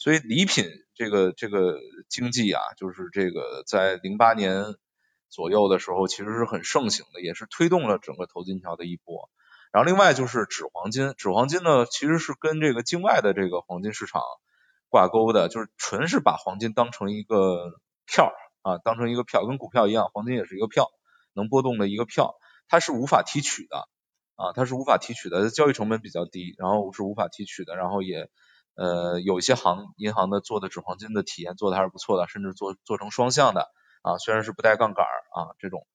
[0.00, 0.64] 所以礼品
[0.96, 1.78] 这个这个
[2.08, 4.74] 经济啊，就是这个在零八年。
[5.32, 9.30] 左右的时候其实是很盛行的，也是推动了整个投金条的一波。
[9.70, 14.20] 然后另外就是纸黄金，纸黄金呢其实是跟这个境外的这个黄金市场
[14.88, 18.32] 挂钩的，就是纯是把黄金当成一个票
[18.62, 20.88] 啊，当成一个票，跟股票一样，黄金也是一个票，
[21.32, 22.34] 能波动的一个票，
[22.66, 23.88] 它是无法提取的
[24.34, 28.28] 啊，它是无法提取的，交易成本比较低，然后是无法提取的，然后也
[28.80, 33.68] 呃有一些行银行的做的纸黄金的体验做的还是不错的，甚至做做成双向的。
[34.02, 35.86] 啊，虽然是不带杠杆啊这种，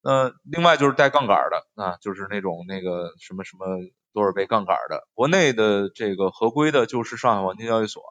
[0.00, 3.66] 那另外就是带杠杆的啊，就是那种那个什么什么
[4.14, 8.02] 多少倍杠杆的，国内的这个合规的就是上海黄金交易所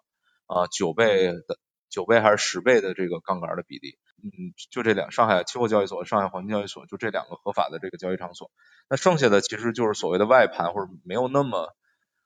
[0.45, 1.57] 啊九倍的
[1.89, 8.51] 九倍还是十倍的这个杠杆的比例，嗯，就这两，上海期货交易所、上海黄金交易所就这两个合法的这个交易场所，
[8.87, 11.73] 那剩下的其实就是所谓的外盘或者没有那么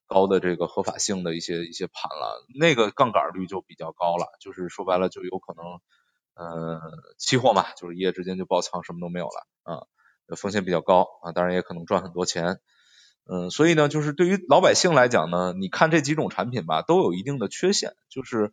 [0.07, 5.63] 高的这个合法性的一些一些盘了，那个杠杆率就比较高了，就是说白了就有可能。
[6.35, 6.81] 呃，
[7.19, 9.85] 期货嘛，就是一夜之间就爆仓，什么都没有了啊，
[10.35, 12.59] 风险比较高啊，当然也可能赚很多钱，
[13.29, 18.51] 嗯，所以呢，就是对于老百姓来讲呢，你看这几种产品吧，都有一定的缺陷，就是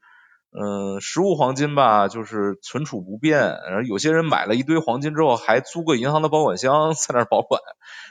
[0.53, 7.61] 嗯，实物黄金吧，就是存储不便，然后有些人买了一堆黄金之后，还租个银行的保管箱 在那儿保管，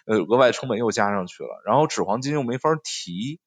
[0.07, 3.39] 呃，额外成本又加上去了，然后纸黄金又没法提，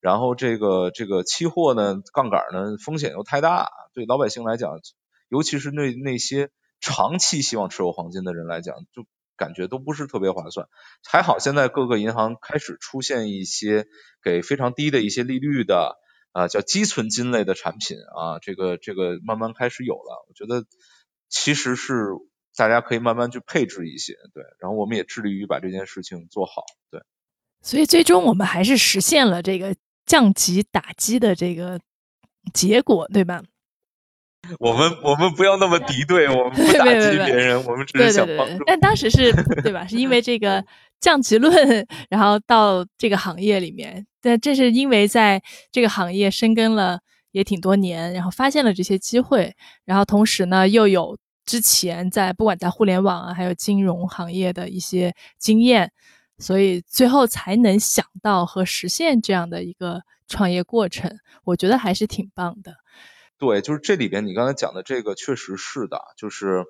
[0.00, 4.80] 然后这个这个期货呢，杠杆呢，风险又太大，对老百姓来讲。
[5.28, 6.48] 尤其是那那些
[6.80, 9.04] 长期希望持有黄金的人来讲，就
[9.36, 10.68] 感觉都不是特别划算。
[11.06, 13.86] 还好现在各个银行开始出现一些
[14.22, 15.98] 给非常低的一些利率的
[16.32, 20.26] 啊，叫积存金类的产品啊，这个这个慢慢开始有了。
[20.28, 20.66] 我觉得
[21.28, 22.08] 其实是
[22.56, 24.42] 大家可以慢慢去配置一些，对。
[24.60, 27.00] 然后我们也致力于把这件事情做好，对。
[27.62, 29.74] 所以最终我们还是实现了这个
[30.06, 31.80] 降级打击的这个
[32.54, 33.42] 结果，对吧？
[34.60, 38.62] 我们我们不要那么敌对，我们不 打击别人，我们只是想帮助。
[38.64, 39.32] 但当时是
[39.62, 39.84] 对吧？
[39.86, 40.64] 是因为这个
[41.00, 41.52] 降级论，
[42.10, 44.06] 然后到这个行业里面。
[44.20, 47.00] 但这是因为在这个行业深耕了
[47.30, 49.54] 也挺多年，然后发现了这些机会，
[49.84, 55.92] 然后同时呢又有之前在不管在互联网啊，还有金融行业的一些经验，
[56.38, 61.18] 所以最后才能想到和实现这样的一个创业过程。
[61.44, 62.74] 我觉得还是挺棒的。
[63.38, 66.64] 对，就是这里边你刚才讲的这个确实是的，就是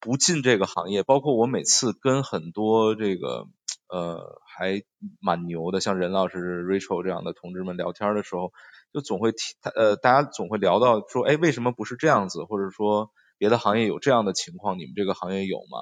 [0.00, 3.46] 不进这个行业，包括我每次跟很多这个
[3.88, 4.82] 呃还
[5.20, 8.52] 蛮牛的，像任老师、Rachel 这样的同志们聊天的时候，
[8.92, 12.44] 就总会提呃大家总会聊到说，哎，为什么不是这样子？
[12.44, 15.78] 或者说别的行业有这样的情况，你们这个行业有吗？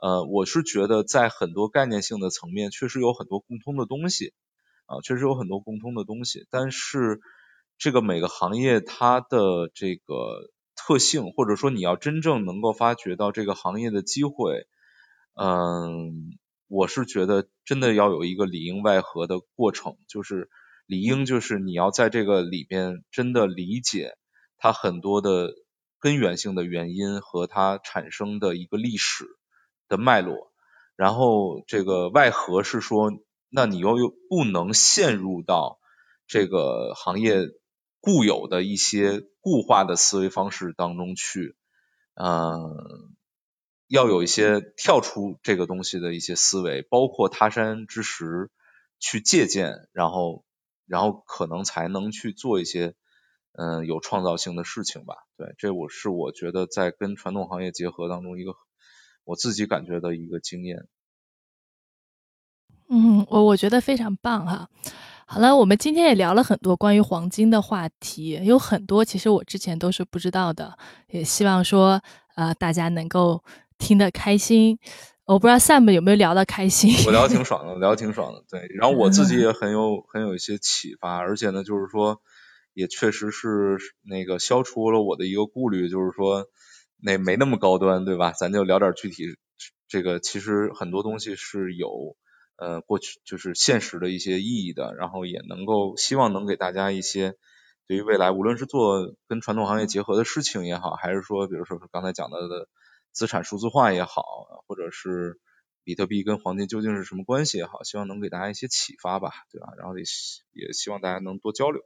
[0.00, 4.32] 呃，我是觉得在很多概念性的层面，确实有很多共通的东西
[4.86, 7.20] 啊，确实有很多共通的东西，但是。
[7.80, 14.66] 这个每个行业它的这个特性，或者说你要真正能够发掘到这个行业的机会，
[15.40, 16.36] 嗯，
[16.68, 20.48] 我是觉得真的要有一个里应外合的过程，就是
[20.86, 24.12] 理应就是你要在这个里边真的理解
[24.56, 25.54] 它很多的
[25.98, 29.24] 根源性的原因和它产生的一个历史
[29.88, 30.52] 的脉络，
[30.94, 33.10] 然后这个外合是说，
[33.48, 35.80] 那你又又不能陷入到
[36.26, 37.48] 这个行业。
[38.00, 41.56] 固有的一些固化的思维方式当中去，
[42.14, 42.76] 嗯，
[43.88, 48.50] 要有一些跳出这个东西的一些思维，包括他山之石
[49.00, 50.44] 去借鉴，然后，
[50.86, 52.94] 然后可能才能去做一些
[53.52, 55.14] 嗯有创造性的事情吧。
[55.36, 58.52] 对，这我是我觉得在跟传统行业结合当中一个
[59.24, 60.86] 我自己感觉的一个经验。
[62.90, 64.68] 嗯，我我觉得非常棒哈。
[65.26, 70.78] 好了，我们今天也聊了很多关于黄金的话题，有很多其实我之前都是不知道的，
[71.08, 72.02] 也希望说
[72.34, 73.44] 呃大家能够
[73.78, 74.78] 听得开心。
[75.24, 76.90] 我不知道 Sam 有没有聊得开心？
[77.06, 78.44] 我聊挺 爽的，聊挺爽的。
[78.48, 82.20] 对，然后我自己也很有很有一些启发，而且呢，就是说
[82.72, 86.46] 也确实是那个消除了我的一个顾虑，就是说
[87.02, 88.32] 那没那么高端，对吧？
[88.32, 89.24] 咱就聊点具体，
[89.86, 92.16] 这个其实很多东西是有
[92.56, 97.34] 呃过去就是现实的一些意义的，然后也能够希望能给大家一些
[97.86, 102.66] 对于未来无论是做跟传统行业结合的事情也好，还是说比如说刚才讲到的
[103.18, 104.22] 资产数字化也好，
[104.68, 105.40] 或者是
[105.82, 109.72] 比特币跟黄金究竟是什么关系也好，希望能给大家一些启发吧，对吧？
[109.76, 110.04] 然后也
[110.52, 111.82] 也希望大家能多交流。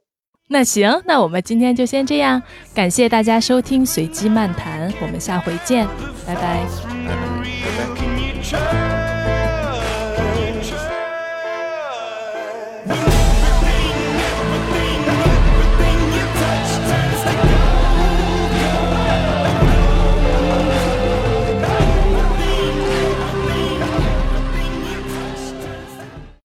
[0.47, 2.43] 那行，那我们今天就先这样，
[2.75, 5.87] 感谢大家收听随机漫谈，我们下回见，
[6.27, 6.67] 拜拜。
[7.03, 7.81] 拜
[8.51, 8.92] 拜。